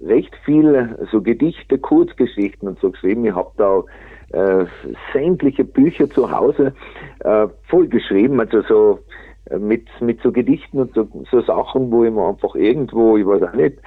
recht 0.00 0.32
viel 0.44 0.96
so 1.10 1.20
Gedichte, 1.20 1.78
Kurzgeschichten 1.78 2.68
und 2.68 2.78
so 2.80 2.90
geschrieben. 2.90 3.24
Ich 3.24 3.34
habe 3.34 3.50
da 3.56 3.82
äh, 4.32 4.66
sämtliche 5.12 5.64
Bücher 5.64 6.08
zu 6.10 6.30
Hause 6.30 6.74
äh, 7.20 7.46
voll 7.68 7.88
geschrieben, 7.88 8.40
also 8.40 8.62
so 8.62 8.98
äh, 9.50 9.58
mit, 9.58 9.86
mit 10.00 10.20
so 10.22 10.32
Gedichten 10.32 10.80
und 10.80 10.94
so, 10.94 11.08
so 11.30 11.40
Sachen, 11.40 11.90
wo 11.90 12.04
ich 12.04 12.12
mir 12.12 12.28
einfach 12.28 12.54
irgendwo, 12.54 13.16
ich 13.16 13.26
weiß 13.26 13.42
auch 13.42 13.54
nicht, 13.54 13.78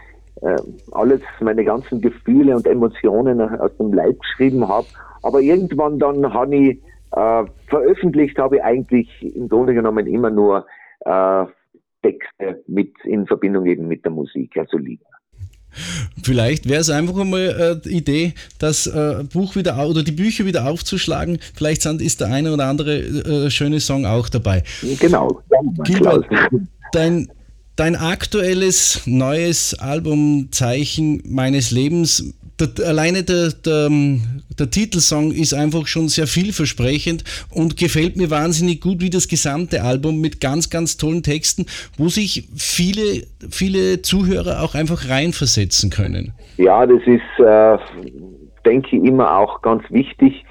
äh, 0.41 0.57
alles, 0.91 1.21
meine 1.39 1.63
ganzen 1.63 2.01
Gefühle 2.01 2.55
und 2.55 2.65
Emotionen 2.65 3.41
aus 3.41 3.75
dem 3.77 3.93
Leib 3.93 4.19
geschrieben 4.19 4.67
habe. 4.67 4.87
Aber 5.23 5.39
irgendwann 5.39 5.99
dann 5.99 6.33
habe 6.33 6.55
ich 6.55 6.79
äh, 7.11 7.43
veröffentlicht, 7.67 8.37
habe 8.37 8.57
ich 8.57 8.63
eigentlich 8.63 9.35
im 9.35 9.49
Grunde 9.49 9.73
genommen 9.73 10.07
immer 10.07 10.29
nur 10.29 10.65
äh, 11.01 11.45
Texte 12.01 12.63
mit 12.67 12.93
in 13.03 13.27
Verbindung 13.27 13.65
eben 13.65 13.87
mit 13.87 14.03
der 14.03 14.11
Musik, 14.11 14.57
also 14.57 14.77
Lieder. 14.77 15.05
Vielleicht 16.23 16.67
wäre 16.67 16.81
es 16.81 16.89
einfach 16.89 17.17
einmal 17.17 17.49
äh, 17.49 17.89
die 17.89 17.97
Idee, 17.97 18.33
das 18.59 18.87
äh, 18.87 19.23
Buch 19.31 19.55
wieder 19.55 19.77
oder 19.87 20.03
die 20.03 20.11
Bücher 20.11 20.45
wieder 20.45 20.67
aufzuschlagen. 20.67 21.39
Vielleicht 21.55 21.81
sind, 21.81 22.01
ist 22.01 22.21
der 22.21 22.27
eine 22.27 22.53
oder 22.53 22.65
andere 22.65 22.97
äh, 22.99 23.49
schöne 23.49 23.79
Song 23.79 24.05
auch 24.05 24.29
dabei. 24.29 24.63
Genau. 24.99 25.41
Gilbert, 25.83 26.25
dein, 26.91 27.29
dein 27.75 27.95
aktuelles 27.95 29.01
neues 29.05 29.73
Album 29.75 30.49
Zeichen 30.51 31.21
meines 31.25 31.71
Lebens, 31.71 32.33
der, 32.61 32.87
alleine 32.87 33.23
der, 33.23 33.49
der, 33.65 33.89
der 34.59 34.69
Titelsong 34.69 35.31
ist 35.31 35.53
einfach 35.53 35.87
schon 35.87 36.07
sehr 36.07 36.27
vielversprechend 36.27 37.23
und 37.49 37.77
gefällt 37.77 38.17
mir 38.17 38.29
wahnsinnig 38.29 38.81
gut 38.81 39.01
wie 39.01 39.09
das 39.09 39.27
gesamte 39.27 39.83
Album 39.83 40.21
mit 40.21 40.39
ganz, 40.39 40.69
ganz 40.69 40.97
tollen 40.97 41.23
Texten, 41.23 41.65
wo 41.97 42.07
sich 42.07 42.49
viele, 42.55 43.23
viele 43.49 44.01
Zuhörer 44.01 44.61
auch 44.61 44.75
einfach 44.75 45.09
reinversetzen 45.09 45.89
können. 45.89 46.33
Ja, 46.57 46.85
das 46.85 47.01
ist, 47.05 47.45
äh, 47.45 47.77
denke 48.65 48.95
ich, 48.95 49.03
immer 49.03 49.37
auch 49.37 49.61
ganz 49.61 49.83
wichtig, 49.89 50.45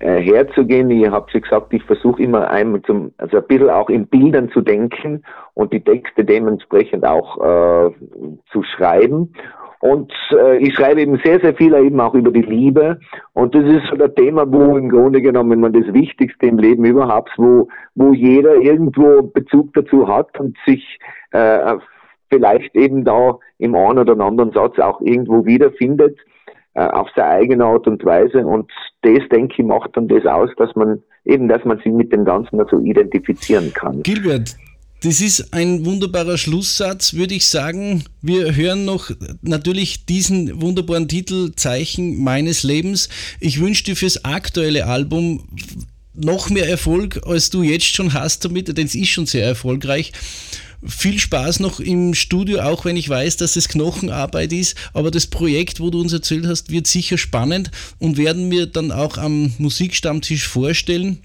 äh, 0.00 0.22
herzugehen. 0.22 0.90
Ich 0.90 1.08
habe 1.10 1.30
schon 1.30 1.42
gesagt, 1.42 1.74
ich 1.74 1.82
versuche 1.84 2.22
immer 2.22 2.48
einmal 2.50 2.80
zum, 2.82 3.12
also 3.18 3.36
ein 3.36 3.46
bisschen 3.46 3.68
auch 3.68 3.90
in 3.90 4.06
Bildern 4.06 4.50
zu 4.50 4.62
denken 4.62 5.22
und 5.54 5.72
die 5.74 5.84
Texte 5.84 6.24
dementsprechend 6.24 7.04
auch 7.04 7.36
äh, 7.36 7.90
zu 8.50 8.62
schreiben. 8.62 9.34
Und 9.80 10.12
äh, 10.32 10.58
ich 10.58 10.74
schreibe 10.74 11.00
eben 11.00 11.18
sehr, 11.24 11.40
sehr 11.40 11.54
viel 11.54 11.74
eben 11.74 11.98
auch 12.00 12.14
über 12.14 12.30
die 12.30 12.42
Liebe. 12.42 13.00
Und 13.32 13.54
das 13.54 13.64
ist 13.64 13.86
so 13.86 14.02
ein 14.02 14.14
Thema, 14.14 14.50
wo 14.50 14.76
im 14.76 14.90
Grunde 14.90 15.22
genommen 15.22 15.60
man 15.60 15.72
das 15.72 15.92
Wichtigste 15.94 16.46
im 16.46 16.58
Leben 16.58 16.84
überhaupt, 16.84 17.30
wo, 17.38 17.66
wo 17.94 18.12
jeder 18.12 18.56
irgendwo 18.56 19.22
Bezug 19.22 19.72
dazu 19.72 20.06
hat 20.06 20.38
und 20.38 20.56
sich 20.66 20.98
äh, 21.32 21.76
vielleicht 22.28 22.74
eben 22.76 23.04
da 23.04 23.38
im 23.58 23.74
einen 23.74 23.98
oder 24.00 24.18
anderen 24.20 24.52
Satz 24.52 24.78
auch 24.78 25.00
irgendwo 25.00 25.46
wiederfindet, 25.46 26.18
äh, 26.74 26.86
auf 26.86 27.08
seine 27.16 27.30
eigene 27.30 27.64
Art 27.64 27.86
und 27.86 28.04
Weise. 28.04 28.46
Und 28.46 28.70
das, 29.02 29.26
denke 29.30 29.54
ich, 29.58 29.64
macht 29.64 29.96
dann 29.96 30.08
das 30.08 30.26
aus, 30.26 30.50
dass 30.56 30.76
man 30.76 31.02
eben, 31.24 31.48
dass 31.48 31.64
man 31.64 31.78
sich 31.78 31.92
mit 31.92 32.12
dem 32.12 32.26
Ganzen 32.26 32.62
so 32.70 32.78
identifizieren 32.80 33.72
kann. 33.74 34.02
Gilbert, 34.02 34.56
das 35.00 35.20
ist 35.22 35.54
ein 35.54 35.84
wunderbarer 35.86 36.36
Schlusssatz, 36.36 37.14
würde 37.14 37.34
ich 37.34 37.46
sagen. 37.46 38.04
Wir 38.20 38.54
hören 38.54 38.84
noch 38.84 39.10
natürlich 39.40 40.04
diesen 40.04 40.60
wunderbaren 40.60 41.08
Titel 41.08 41.52
Zeichen 41.56 42.22
meines 42.22 42.62
Lebens. 42.62 43.08
Ich 43.40 43.60
wünsche 43.60 43.84
dir 43.84 43.96
fürs 43.96 44.24
aktuelle 44.24 44.86
Album 44.86 45.48
noch 46.12 46.50
mehr 46.50 46.68
Erfolg, 46.68 47.20
als 47.24 47.48
du 47.48 47.62
jetzt 47.62 47.86
schon 47.86 48.12
hast 48.12 48.44
damit, 48.44 48.76
denn 48.76 48.86
es 48.86 48.94
ist 48.94 49.08
schon 49.08 49.24
sehr 49.24 49.44
erfolgreich. 49.44 50.12
Viel 50.86 51.18
Spaß 51.18 51.60
noch 51.60 51.80
im 51.80 52.14
Studio, 52.14 52.60
auch 52.60 52.84
wenn 52.84 52.96
ich 52.96 53.08
weiß, 53.08 53.38
dass 53.38 53.56
es 53.56 53.68
Knochenarbeit 53.68 54.52
ist. 54.52 54.76
Aber 54.92 55.10
das 55.10 55.26
Projekt, 55.26 55.80
wo 55.80 55.90
du 55.90 56.00
uns 56.00 56.12
erzählt 56.12 56.46
hast, 56.46 56.70
wird 56.70 56.86
sicher 56.86 57.16
spannend 57.16 57.70
und 57.98 58.18
werden 58.18 58.50
wir 58.50 58.66
dann 58.66 58.92
auch 58.92 59.16
am 59.16 59.52
Musikstammtisch 59.58 60.46
vorstellen. 60.46 61.20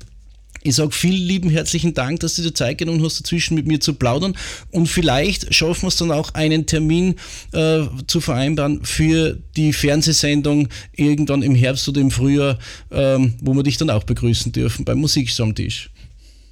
Ich 0.65 0.77
sage 0.77 0.91
vielen 0.93 1.27
lieben 1.27 1.51
herzlichen 1.51 1.93
Dank, 1.93 2.21
dass 2.21 2.37
du 2.37 2.41
dir 2.41 2.51
Zeit 2.51 2.79
genommen 2.79 3.03
hast, 3.03 3.19
dazwischen 3.19 3.53
mit 3.53 3.67
mir 3.67 3.79
zu 3.79 3.93
plaudern. 3.93 4.35
Und 4.71 4.87
vielleicht 4.87 5.53
schaffen 5.53 5.83
wir 5.83 5.89
es 5.89 5.97
dann 5.97 6.09
auch, 6.09 6.33
einen 6.33 6.65
Termin 6.65 7.17
äh, 7.51 7.81
zu 8.07 8.19
vereinbaren 8.19 8.83
für 8.83 9.37
die 9.55 9.73
Fernsehsendung 9.73 10.69
irgendwann 10.95 11.43
im 11.43 11.53
Herbst 11.53 11.87
oder 11.87 12.01
im 12.01 12.09
Frühjahr, 12.09 12.57
ähm, 12.89 13.35
wo 13.41 13.53
wir 13.53 13.61
dich 13.61 13.77
dann 13.77 13.91
auch 13.91 14.05
begrüßen 14.05 14.53
dürfen 14.53 14.85
beim 14.85 14.97
Musikstammtisch. 14.97 15.91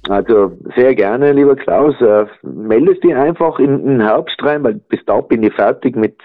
Also 0.08 0.52
sehr 0.76 0.94
gerne, 0.94 1.32
lieber 1.32 1.56
Klaus. 1.56 1.98
Äh, 2.00 2.26
meldest 2.42 3.02
dich 3.02 3.14
einfach 3.14 3.58
in 3.58 3.84
den 3.84 4.00
Herbst 4.02 4.36
rein, 4.42 4.62
weil 4.62 4.74
bis 4.74 5.00
da 5.06 5.20
bin 5.20 5.42
ich 5.42 5.54
fertig 5.54 5.96
mit, 5.96 6.16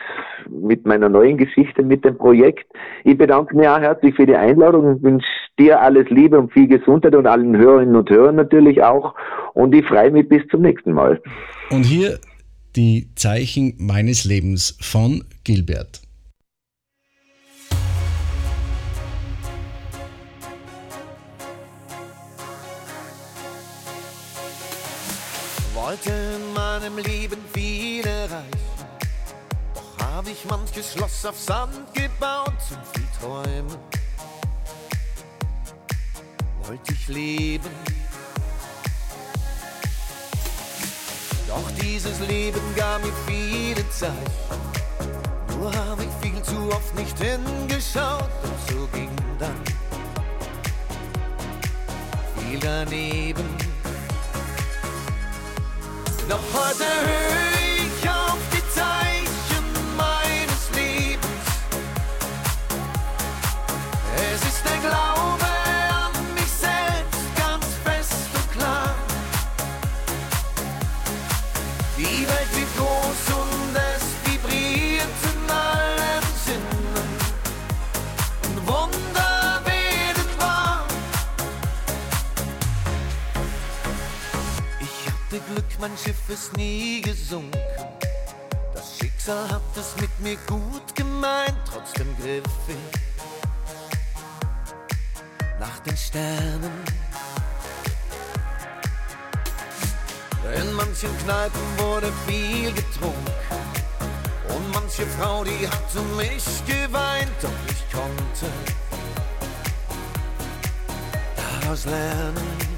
mit 0.50 0.86
meiner 0.86 1.08
neuen 1.08 1.38
Geschichte, 1.38 1.84
mit 1.84 2.04
dem 2.04 2.18
Projekt. 2.18 2.66
Ich 3.06 3.18
bedanke 3.18 3.56
mich 3.56 3.68
auch 3.68 3.80
herzlich 3.80 4.16
für 4.16 4.26
die 4.26 4.36
Einladung 4.36 4.86
und 4.86 5.04
wünsche 5.04 5.28
dir 5.58 5.80
alles 5.82 6.10
Liebe 6.10 6.38
und 6.38 6.52
viel 6.52 6.68
Gesundheit 6.68 7.16
und 7.16 7.26
allen 7.26 7.56
Hörerinnen 7.56 7.96
und 7.96 8.10
Hörern 8.10 8.36
natürlich 8.36 8.84
auch. 8.84 9.16
Und 9.54 9.74
ich 9.74 9.86
freue 9.86 10.12
mich 10.12 10.28
bis 10.28 10.46
zum 10.52 10.62
nächsten 10.62 10.92
Mal. 10.92 11.22
Und 11.70 11.84
hier 11.84 12.20
die 12.76 13.10
Zeichen 13.16 13.76
meines 13.78 14.26
Lebens 14.26 14.78
von 14.82 15.24
Gilbert. 15.46 16.02
Wollte 26.00 26.18
in 26.18 26.54
meinem 26.54 26.98
Leben 26.98 27.44
viel 27.54 28.08
erreichen, 28.08 28.86
doch 29.74 30.06
habe 30.06 30.30
ich 30.30 30.46
manches 30.46 30.94
Schloss 30.94 31.26
auf 31.26 31.38
Sand 31.38 31.94
gebaut 31.94 32.54
und 32.72 32.88
viel 32.94 33.08
Träume. 33.20 33.78
Wollte 36.64 36.94
ich 36.94 37.08
leben, 37.10 37.70
doch 41.48 41.72
dieses 41.82 42.20
Leben 42.22 42.62
gab 42.78 43.04
mir 43.04 43.14
viele 43.28 43.90
Zeit. 43.90 44.14
Nur 45.58 45.76
habe 45.76 46.04
ich 46.04 46.26
viel 46.30 46.42
zu 46.44 46.70
oft 46.70 46.96
nicht 46.96 47.18
hingeschaut 47.20 48.30
und 48.44 48.70
so 48.70 48.88
ging 48.94 49.12
dann 49.38 49.62
viel 52.38 52.60
daneben. 52.60 53.59
Doch 56.30 56.38
heute 56.54 57.49
mein 85.80 85.98
Schiff 85.98 86.28
ist 86.28 86.56
nie 86.58 87.02
gesunken. 87.02 87.60
Das 88.74 88.98
Schicksal 88.98 89.50
hat 89.50 89.62
es 89.78 89.96
mit 90.02 90.20
mir 90.20 90.38
gut 90.48 90.96
gemeint, 90.96 91.58
trotzdem 91.66 92.16
griff 92.18 92.44
ich 92.68 92.76
nach 95.60 95.80
den 95.80 95.98
Sternen. 95.98 96.72
In 100.56 100.74
manchen 100.74 101.18
Kneipen 101.20 101.62
wurde 101.78 102.12
viel 102.28 102.74
getrunken. 102.74 103.34
Und 104.50 104.72
manche 104.74 105.06
Frau, 105.06 105.44
die 105.44 105.68
hat 105.68 105.96
um 105.96 106.18
mich 106.18 106.44
geweint, 106.66 107.32
doch 107.42 107.50
ich 107.70 107.92
konnte 107.92 108.48
daraus 111.62 111.86
lernen. 111.86 112.69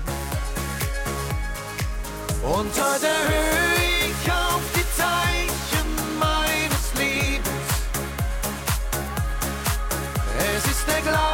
Und 2.44 2.72
heute 2.74 3.08
höre 3.08 4.10
ich 4.10 4.32
auf 4.32 4.62
die 4.76 4.86
Zeichen 4.98 5.88
meines 6.20 6.94
Lebens. 6.98 7.48
Es 10.39 10.66
ist 10.72 10.88
der 10.88 11.02
Glaube 11.02 11.31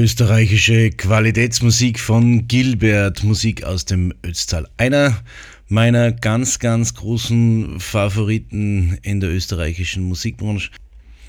Österreichische 0.00 0.88
Qualitätsmusik 0.88 2.00
von 2.00 2.48
Gilbert, 2.48 3.22
Musik 3.22 3.64
aus 3.64 3.84
dem 3.84 4.14
Ötztal. 4.24 4.66
Einer 4.78 5.22
meiner 5.68 6.10
ganz, 6.10 6.58
ganz 6.58 6.94
großen 6.94 7.78
Favoriten 7.80 8.96
in 9.02 9.20
der 9.20 9.28
österreichischen 9.28 10.04
Musikbranche. 10.04 10.70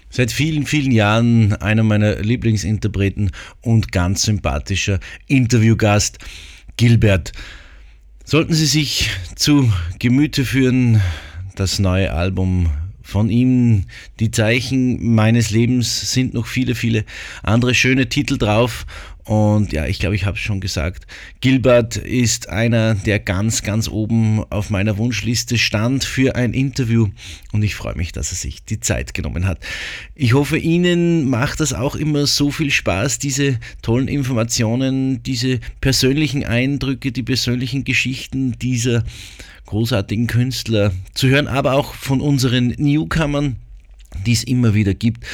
Seit 0.10 0.32
vielen, 0.32 0.66
vielen 0.66 0.94
Jahren 0.94 1.52
einer 1.56 1.84
meiner 1.84 2.16
Lieblingsinterpreten 2.22 3.32
und 3.60 3.92
ganz 3.92 4.22
sympathischer 4.22 5.02
Interviewgast, 5.28 6.20
Gilbert. 6.78 7.34
Sollten 8.24 8.54
Sie 8.54 8.68
sich 8.68 9.10
zu 9.36 9.70
Gemüte 10.00 10.46
führen, 10.46 11.02
das 11.56 11.78
neue 11.80 12.14
Album 12.14 12.70
von 13.12 13.30
ihm, 13.30 13.86
die 14.20 14.32
Zeichen 14.32 15.14
meines 15.14 15.52
Lebens 15.52 16.12
sind 16.12 16.34
noch 16.34 16.48
viele, 16.48 16.76
viele 16.76 17.06
andere 17.44 17.76
schöne 17.76 18.10
Titel 18.10 18.38
drauf. 18.38 18.86
Und 19.24 19.72
ja, 19.72 19.86
ich 19.86 20.00
glaube, 20.00 20.16
ich 20.16 20.26
habe 20.26 20.36
es 20.36 20.42
schon 20.42 20.62
gesagt. 20.62 21.06
Gilbert 21.42 21.96
ist 21.96 22.50
einer, 22.50 22.96
der 22.96 23.20
ganz, 23.20 23.62
ganz 23.62 23.88
oben 23.88 24.44
auf 24.50 24.70
meiner 24.70 24.98
Wunschliste 24.98 25.58
stand 25.58 26.04
für 26.04 26.36
ein 26.36 26.54
Interview. 26.54 27.10
Und 27.52 27.64
ich 27.64 27.76
freue 27.76 27.96
mich, 27.96 28.12
dass 28.12 28.32
er 28.32 28.38
sich 28.38 28.66
die 28.66 28.80
Zeit 28.80 29.14
genommen 29.14 29.46
hat. 29.46 29.60
Ich 30.16 30.34
hoffe, 30.34 30.58
Ihnen 30.58 31.30
macht 31.30 31.60
das 31.60 31.74
auch 31.74 31.96
immer 31.96 32.26
so 32.26 32.50
viel 32.50 32.72
Spaß, 32.72 33.20
diese 33.20 33.60
tollen 33.82 34.08
Informationen, 34.08 35.22
diese 35.22 35.60
persönlichen 35.82 36.44
Eindrücke, 36.44 37.12
die 37.12 37.24
persönlichen 37.24 37.84
Geschichten 37.84 38.58
dieser 38.58 39.04
großartigen 39.72 40.28
Künstler 40.28 40.92
zu 41.14 41.30
hören, 41.30 41.48
aber 41.48 41.74
auch 41.76 41.94
von 41.94 42.20
unseren 42.20 42.76
Newcomern, 42.78 43.56
die 44.26 44.34
es 44.34 44.44
immer 44.44 44.74
wieder 44.74 44.94
gibt, 44.94 45.26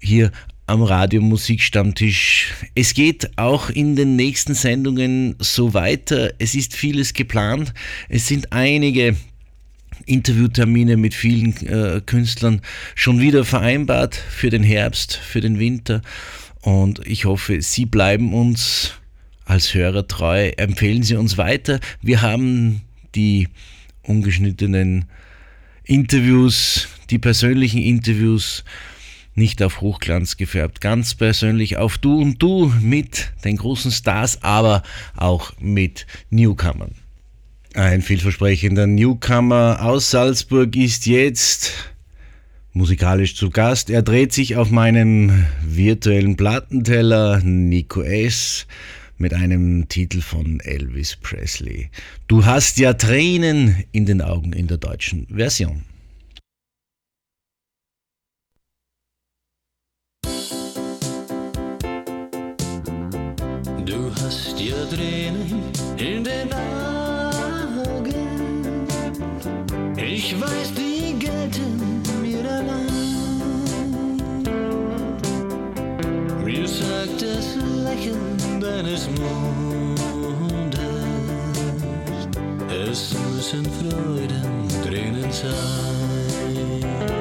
hier 0.00 0.30
am 0.68 0.84
Radio 0.84 1.20
Musikstammtisch. 1.20 2.54
Es 2.76 2.94
geht 2.94 3.36
auch 3.36 3.68
in 3.68 3.96
den 3.96 4.14
nächsten 4.14 4.54
Sendungen 4.54 5.34
so 5.40 5.74
weiter. 5.74 6.32
Es 6.38 6.54
ist 6.54 6.76
vieles 6.76 7.14
geplant. 7.14 7.74
Es 8.08 8.28
sind 8.28 8.52
einige 8.52 9.16
Interviewtermine 10.06 10.96
mit 10.96 11.12
vielen 11.12 11.56
äh, 11.66 12.00
Künstlern 12.06 12.60
schon 12.94 13.20
wieder 13.20 13.44
vereinbart 13.44 14.14
für 14.14 14.50
den 14.50 14.62
Herbst, 14.62 15.16
für 15.16 15.40
den 15.40 15.58
Winter. 15.58 16.00
Und 16.60 17.04
ich 17.08 17.24
hoffe, 17.24 17.60
Sie 17.60 17.86
bleiben 17.86 18.34
uns 18.34 18.92
als 19.46 19.74
Hörer 19.74 20.06
treu. 20.06 20.50
Empfehlen 20.56 21.02
Sie 21.02 21.16
uns 21.16 21.36
weiter. 21.38 21.80
Wir 22.00 22.22
haben 22.22 22.82
die 23.16 23.48
ungeschnittenen 24.10 25.06
Interviews, 25.84 26.88
die 27.08 27.18
persönlichen 27.18 27.80
Interviews 27.80 28.64
nicht 29.34 29.62
auf 29.62 29.80
Hochglanz 29.80 30.36
gefärbt, 30.36 30.80
ganz 30.80 31.14
persönlich 31.14 31.76
auf 31.76 31.98
Du 31.98 32.20
und 32.20 32.42
Du 32.42 32.72
mit 32.80 33.32
den 33.44 33.56
großen 33.56 33.90
Stars, 33.90 34.42
aber 34.42 34.82
auch 35.16 35.52
mit 35.58 36.06
Newcomern. 36.30 36.92
Ein 37.74 38.02
vielversprechender 38.02 38.86
Newcomer 38.86 39.78
aus 39.80 40.10
Salzburg 40.10 40.74
ist 40.74 41.06
jetzt 41.06 41.72
musikalisch 42.72 43.36
zu 43.36 43.50
Gast. 43.50 43.90
Er 43.90 44.02
dreht 44.02 44.32
sich 44.32 44.56
auf 44.56 44.70
meinem 44.70 45.46
virtuellen 45.62 46.36
Plattenteller 46.36 47.40
Nico 47.42 48.02
S 48.02 48.66
mit 49.20 49.34
einem 49.34 49.86
Titel 49.88 50.22
von 50.22 50.60
Elvis 50.60 51.14
Presley. 51.16 51.90
Du 52.26 52.46
hast 52.46 52.78
ja 52.78 52.94
Tränen 52.94 53.84
in 53.92 54.06
den 54.06 54.22
Augen 54.22 54.54
in 54.54 54.66
der 54.66 54.78
deutschen 54.78 55.26
Version. 55.26 55.84
Du 63.84 64.10
hast 64.22 64.58
ja 64.58 64.84
Tränen 64.86 65.64
in 65.98 66.24
den 66.24 66.52
Augen. 66.52 66.96
Ich 69.98 70.34
weiß, 70.40 70.72
die 70.74 71.18
gelten 71.18 72.02
mir 72.22 72.50
allein. 72.50 72.86
Mir 76.42 76.66
sagt 76.66 77.20
das 77.20 77.56
Lächeln 77.84 78.29
deines 78.60 79.08
Mondes, 79.08 80.00
es 82.68 83.14
müssen 83.34 83.64
Freudentränen 83.64 85.32
sein. 85.32 87.19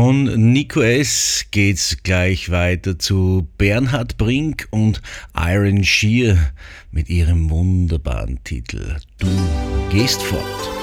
Von 0.00 0.52
Nico 0.52 0.80
S. 0.80 1.46
geht's 1.50 2.04
gleich 2.04 2.50
weiter 2.50 3.00
zu 3.00 3.48
Bernhard 3.58 4.16
Brink 4.16 4.68
und 4.70 5.02
Iron 5.36 5.82
Shear 5.82 6.36
mit 6.92 7.08
ihrem 7.08 7.50
wunderbaren 7.50 8.38
Titel 8.44 8.94
Du 9.18 9.26
gehst 9.90 10.22
fort. 10.22 10.77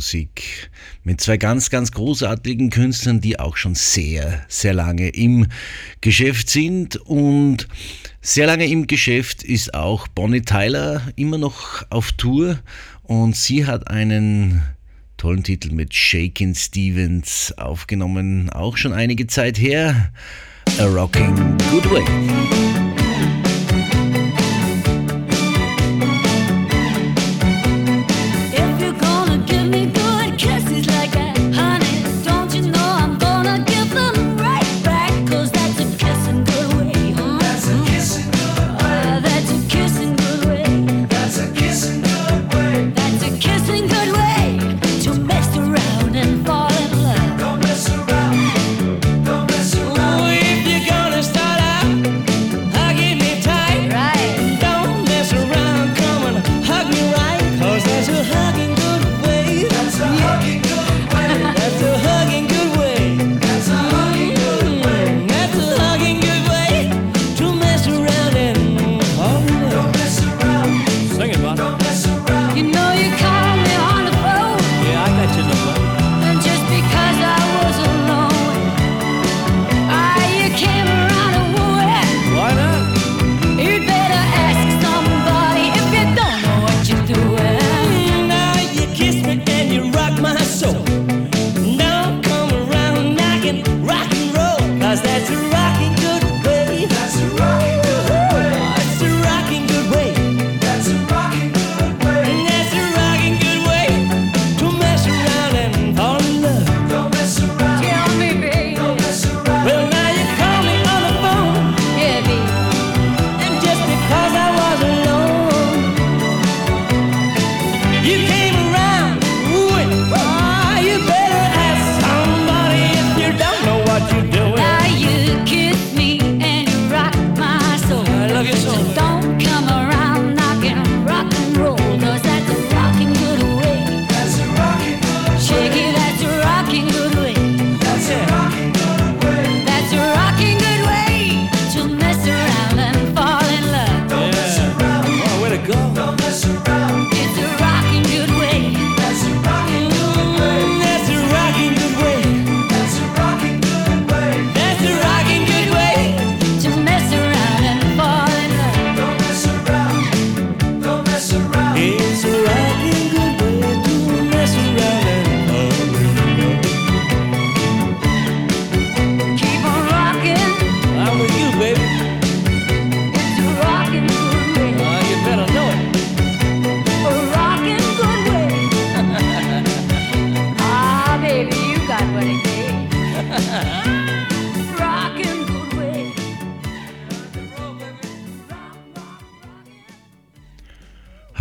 Musik 0.00 0.70
mit 1.04 1.20
zwei 1.20 1.36
ganz, 1.36 1.68
ganz 1.68 1.92
großartigen 1.92 2.70
Künstlern, 2.70 3.20
die 3.20 3.38
auch 3.38 3.58
schon 3.58 3.74
sehr, 3.74 4.46
sehr 4.48 4.72
lange 4.72 5.10
im 5.10 5.46
Geschäft 6.00 6.48
sind. 6.48 6.96
Und 6.96 7.68
sehr 8.22 8.46
lange 8.46 8.66
im 8.66 8.86
Geschäft 8.86 9.42
ist 9.42 9.74
auch 9.74 10.08
Bonnie 10.08 10.40
Tyler 10.40 11.02
immer 11.16 11.36
noch 11.36 11.84
auf 11.90 12.12
Tour 12.12 12.60
und 13.02 13.36
sie 13.36 13.66
hat 13.66 13.88
einen 13.88 14.62
tollen 15.18 15.44
Titel 15.44 15.70
mit 15.70 15.92
Shakin' 15.92 16.54
Stevens 16.54 17.52
aufgenommen, 17.58 18.48
auch 18.48 18.78
schon 18.78 18.94
einige 18.94 19.26
Zeit 19.26 19.58
her. 19.58 20.14
A 20.78 20.86
Rocking 20.86 21.36
Good 21.70 21.90
Way. 21.90 22.59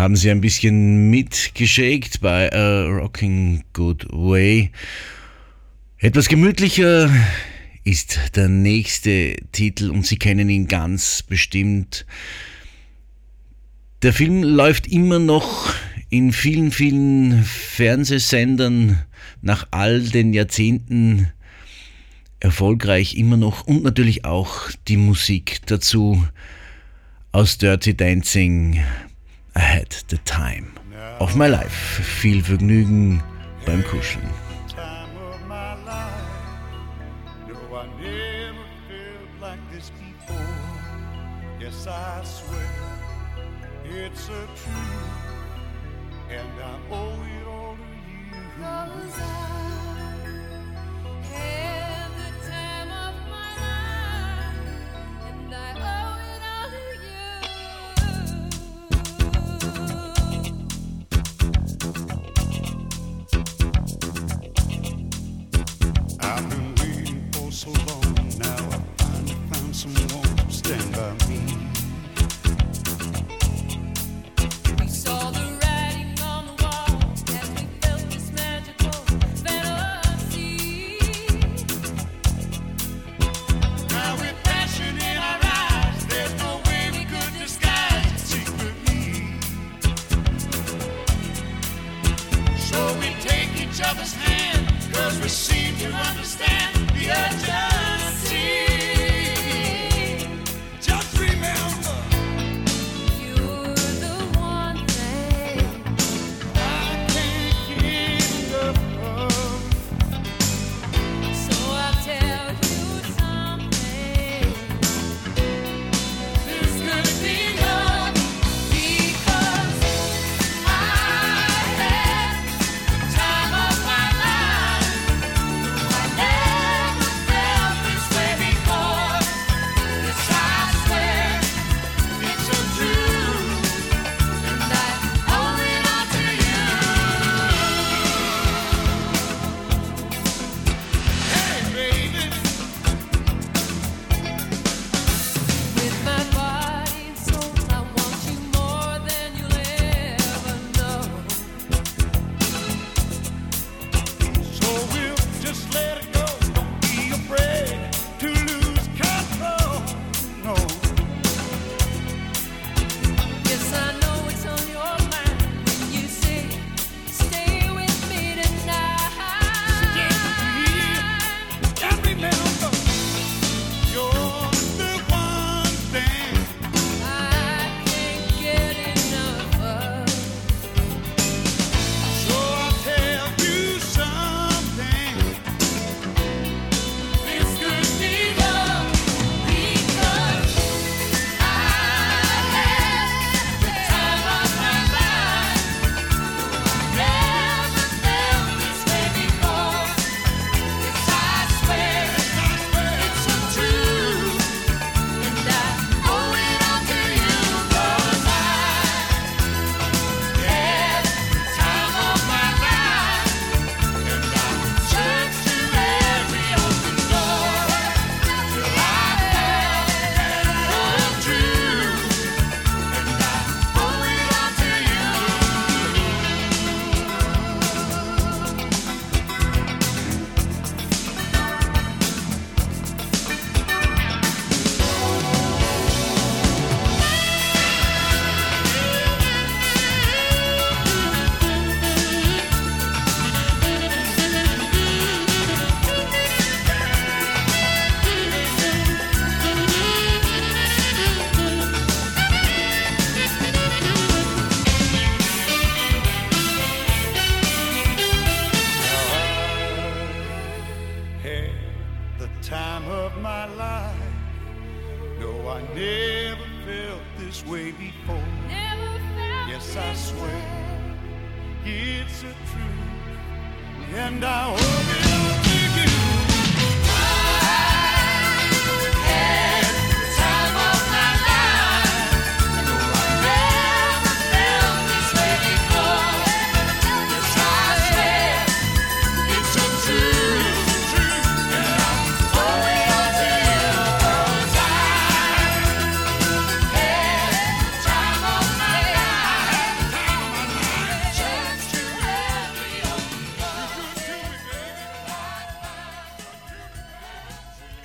haben 0.09 0.15
sie 0.15 0.31
ein 0.31 0.41
bisschen 0.41 1.11
mitgeschickt 1.11 2.19
bei 2.19 2.51
A 2.51 2.87
Rocking 2.87 3.63
Good 3.73 4.07
Way. 4.09 4.71
Etwas 5.99 6.27
gemütlicher 6.27 7.11
ist 7.83 8.19
der 8.35 8.49
nächste 8.49 9.35
Titel 9.51 9.91
und 9.91 10.07
Sie 10.07 10.17
kennen 10.17 10.49
ihn 10.49 10.67
ganz 10.67 11.21
bestimmt. 11.21 12.07
Der 14.01 14.11
Film 14.11 14.41
läuft 14.41 14.87
immer 14.87 15.19
noch 15.19 15.75
in 16.09 16.33
vielen, 16.33 16.71
vielen 16.71 17.43
Fernsehsendern 17.43 18.97
nach 19.43 19.67
all 19.69 20.01
den 20.01 20.33
Jahrzehnten 20.33 21.29
erfolgreich 22.39 23.15
immer 23.15 23.37
noch 23.37 23.67
und 23.67 23.83
natürlich 23.83 24.25
auch 24.25 24.71
die 24.87 24.97
Musik 24.97 25.61
dazu 25.67 26.25
aus 27.31 27.59
Dirty 27.59 27.95
Dancing 27.95 28.79
I 29.59 29.61
had 29.61 29.89
the 30.07 30.17
time 30.23 30.71
of 31.19 31.35
my 31.35 31.47
life. 31.49 32.01
Viel 32.21 32.41
Vergnügen 32.41 33.21
beim 33.65 33.83
Kuscheln. 33.83 34.23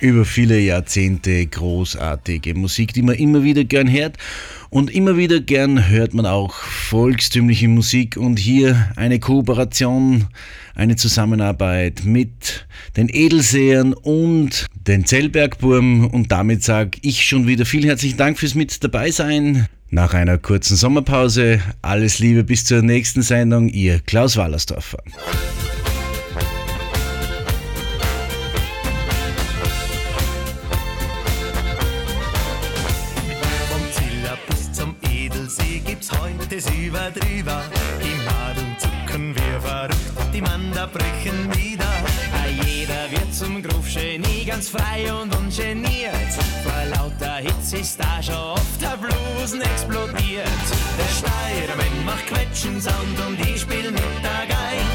Über 0.05 0.25
viele 0.25 0.59
Jahrzehnte 0.59 1.45
großartige 1.45 2.53
Musik, 2.53 2.93
die 2.93 3.01
man 3.01 3.15
immer 3.15 3.43
wieder 3.43 3.63
gern 3.63 3.91
hört. 3.91 4.17
Und 4.69 4.93
immer 4.93 5.17
wieder 5.17 5.39
gern 5.39 5.89
hört 5.89 6.13
man 6.13 6.25
auch 6.25 6.53
volkstümliche 6.53 7.67
Musik 7.67 8.17
und 8.17 8.39
hier 8.39 8.91
eine 8.95 9.19
Kooperation, 9.19 10.27
eine 10.75 10.95
Zusammenarbeit 10.95 12.03
mit 12.05 12.65
den 12.97 13.09
Edelsehern 13.09 13.93
und 13.93 14.67
den 14.87 15.05
Zellbergburm. 15.05 16.07
Und 16.07 16.31
damit 16.31 16.63
sage 16.63 16.99
ich 17.01 17.25
schon 17.25 17.47
wieder 17.47 17.65
vielen 17.65 17.85
herzlichen 17.85 18.17
Dank 18.17 18.37
fürs 18.37 18.55
Mit 18.55 18.83
dabei 18.83 19.11
sein. 19.11 19.67
Nach 19.89 20.13
einer 20.13 20.37
kurzen 20.37 20.75
Sommerpause 20.75 21.61
alles 21.81 22.19
Liebe 22.19 22.43
bis 22.43 22.65
zur 22.65 22.81
nächsten 22.81 23.21
Sendung, 23.21 23.69
ihr 23.69 23.99
Klaus 23.99 24.35
Wallersdorfer. 24.35 24.99
Die 40.85 40.91
Manda 40.91 40.91
brechen 40.91 41.53
wieder. 41.55 41.85
Jeder 42.65 43.11
wird 43.11 43.33
zum 43.33 43.61
Groove-Genie, 43.61 44.45
ganz 44.45 44.69
frei 44.69 45.11
und 45.21 45.35
ungeniert. 45.35 46.33
Vor 46.63 46.85
lauter 46.91 47.37
Hits 47.37 47.73
ist 47.73 47.99
da 47.99 48.21
schon 48.21 48.35
oft 48.35 48.81
der 48.81 48.97
Bluesen 48.97 49.61
explodiert. 49.61 50.47
Der 50.97 51.11
Steirmann 51.17 52.05
macht 52.05 52.25
Quetschen-Sound 52.27 53.19
und 53.27 53.39
ich 53.39 53.61
spiel 53.61 53.91
mit 53.91 54.23
der 54.23 54.45
Geig. 54.47 54.85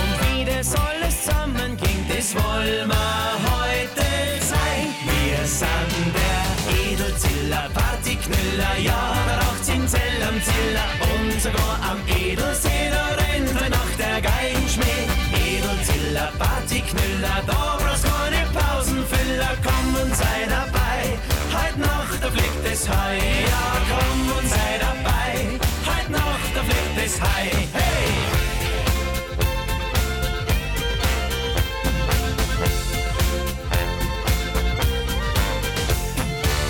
Und 0.00 0.14
wie 0.22 0.44
das 0.44 0.74
alles 0.74 1.24
zusammenging, 1.24 2.06
das 2.08 2.34
wollen 2.34 2.88
wir 2.88 3.32
heute 3.50 4.04
zeigen. 4.40 4.94
Wir 5.06 5.46
sind 5.46 6.14
der 6.14 6.92
Edelziller, 6.92 7.68
Partyknüller, 7.74 8.78
ja, 8.82 9.14
da 9.26 9.46
raucht's 9.46 9.68
in 9.68 9.86
Zell 9.88 10.22
am 10.26 10.40
Ziller 10.42 10.88
und 11.14 11.40
sogar 11.40 11.78
am 11.90 11.98
Edelsee, 12.06 12.77
Da 17.20 17.42
brauchst 17.78 18.04
keine 18.04 18.46
Pausenfüller, 18.54 19.56
komm 19.64 19.94
und 20.02 20.14
sei 20.14 20.46
dabei. 20.48 21.18
Heut 21.52 21.76
Nacht, 21.78 22.22
da 22.22 22.30
fliegt 22.30 22.64
es 22.72 22.88
Hai, 22.88 23.16
ja, 23.16 23.80
komm 23.90 24.38
und 24.38 24.48
sei 24.48 24.78
dabei. 24.78 25.58
Heut 25.84 26.10
Nacht, 26.10 26.50
da 26.54 26.62
fliegt 26.62 26.96
es 27.04 27.20
Hai, 27.20 27.50
hey! 27.72 28.08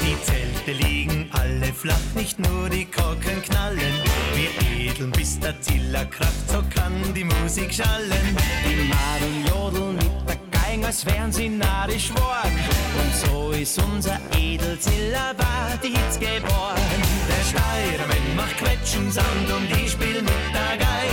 Die 0.03 0.17
Zelte 0.23 0.73
liegen 0.83 1.29
alle 1.33 1.73
flach, 1.75 1.97
nicht 2.15 2.39
nur 2.39 2.71
die 2.71 2.87
Korken 2.87 3.43
knallen. 3.43 3.95
Wir 4.35 4.51
edeln, 4.89 5.11
bis 5.13 5.39
der 5.41 5.61
Ziller 5.61 6.07
kracht, 6.07 6.49
so 6.51 6.63
kann 6.75 7.13
die 7.15 7.25
Musik 7.25 7.73
schallen. 7.75 8.37
Die 8.65 8.89
Madeln 8.89 9.47
jodeln 9.47 9.97
mit 9.97 10.29
der 10.29 10.38
Geigen, 10.79 10.85
als 10.85 11.07
wären 11.07 11.33
sie 11.33 11.49
narisch 11.49 12.11
worden. 12.11 12.59
Und 13.01 13.15
so 13.15 13.51
ist 13.51 13.79
unser 13.83 14.19
Edelziller 14.37 15.35
war 15.37 15.77
die 15.83 15.89
Hits 15.89 16.19
geboren. 16.19 16.81
Der 17.29 17.45
Steirmann 17.45 18.37
macht 18.37 18.57
Quetschen-Sound 18.59 19.51
und 19.57 19.71
ich 19.71 19.93
spiel 19.93 20.23
mit 20.23 20.55
der 20.55 20.77
Geig. 20.79 21.11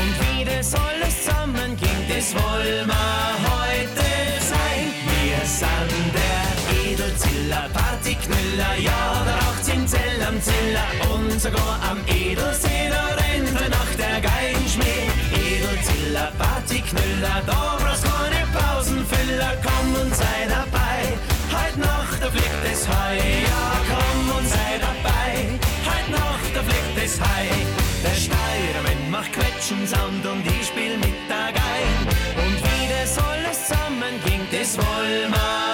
Und 0.00 0.38
wie 0.38 0.44
das 0.44 0.74
alles 0.74 1.24
zusammenging, 1.24 2.00
das 2.08 2.34
wollen 2.34 2.86
wir 2.86 3.50
heute 3.50 4.04
zeigen. 4.40 4.92
Wir 5.22 5.46
sind 5.46 6.19
Edelziller, 7.20 7.68
Partyknüller, 7.72 8.76
ja, 8.78 9.24
da 9.26 9.34
raucht's 9.44 9.68
in 9.68 9.86
Zell 9.86 10.22
am 10.26 10.40
Ziller 10.40 10.88
und 11.12 11.40
sogar 11.40 11.78
am 11.90 11.98
Edelsee, 12.06 12.88
da 12.88 13.14
rennt 13.14 13.60
er 13.60 13.68
nach 13.68 13.92
der 13.98 14.20
Geigenschmäh. 14.20 15.08
Edelziller, 15.34 16.32
Partyknüller, 16.38 17.42
da 17.46 17.76
brauchst 17.78 18.04
keine 18.04 18.46
Pausenfüller, 18.56 19.52
komm 19.62 20.02
und 20.02 20.14
sei 20.14 20.48
dabei. 20.48 21.12
Heut 21.52 21.76
Nacht, 21.76 22.22
da 22.22 22.30
fliegt 22.30 22.64
es 22.72 22.88
Hai, 22.88 23.16
ja, 23.44 23.64
komm 23.90 24.38
und 24.38 24.48
sei 24.48 24.80
dabei. 24.80 25.60
Heut 25.84 26.08
Nacht, 26.10 26.50
da 26.54 26.62
fliegt 26.62 27.04
es 27.04 27.20
Hai. 27.20 27.48
Der 28.02 28.16
Steirmann 28.16 29.10
macht 29.10 29.32
Quetschen-Sound 29.32 30.24
und 30.24 30.46
ich 30.46 30.68
spiel 30.68 30.96
mit 30.96 31.20
der 31.28 31.52
Geig. 31.52 32.00
Und 32.42 32.56
wie 32.64 32.88
das 32.88 33.18
alles 33.18 33.66
zusammenging, 33.66 34.40
das 34.50 34.78
wollen 34.78 35.30
wir 35.30 35.69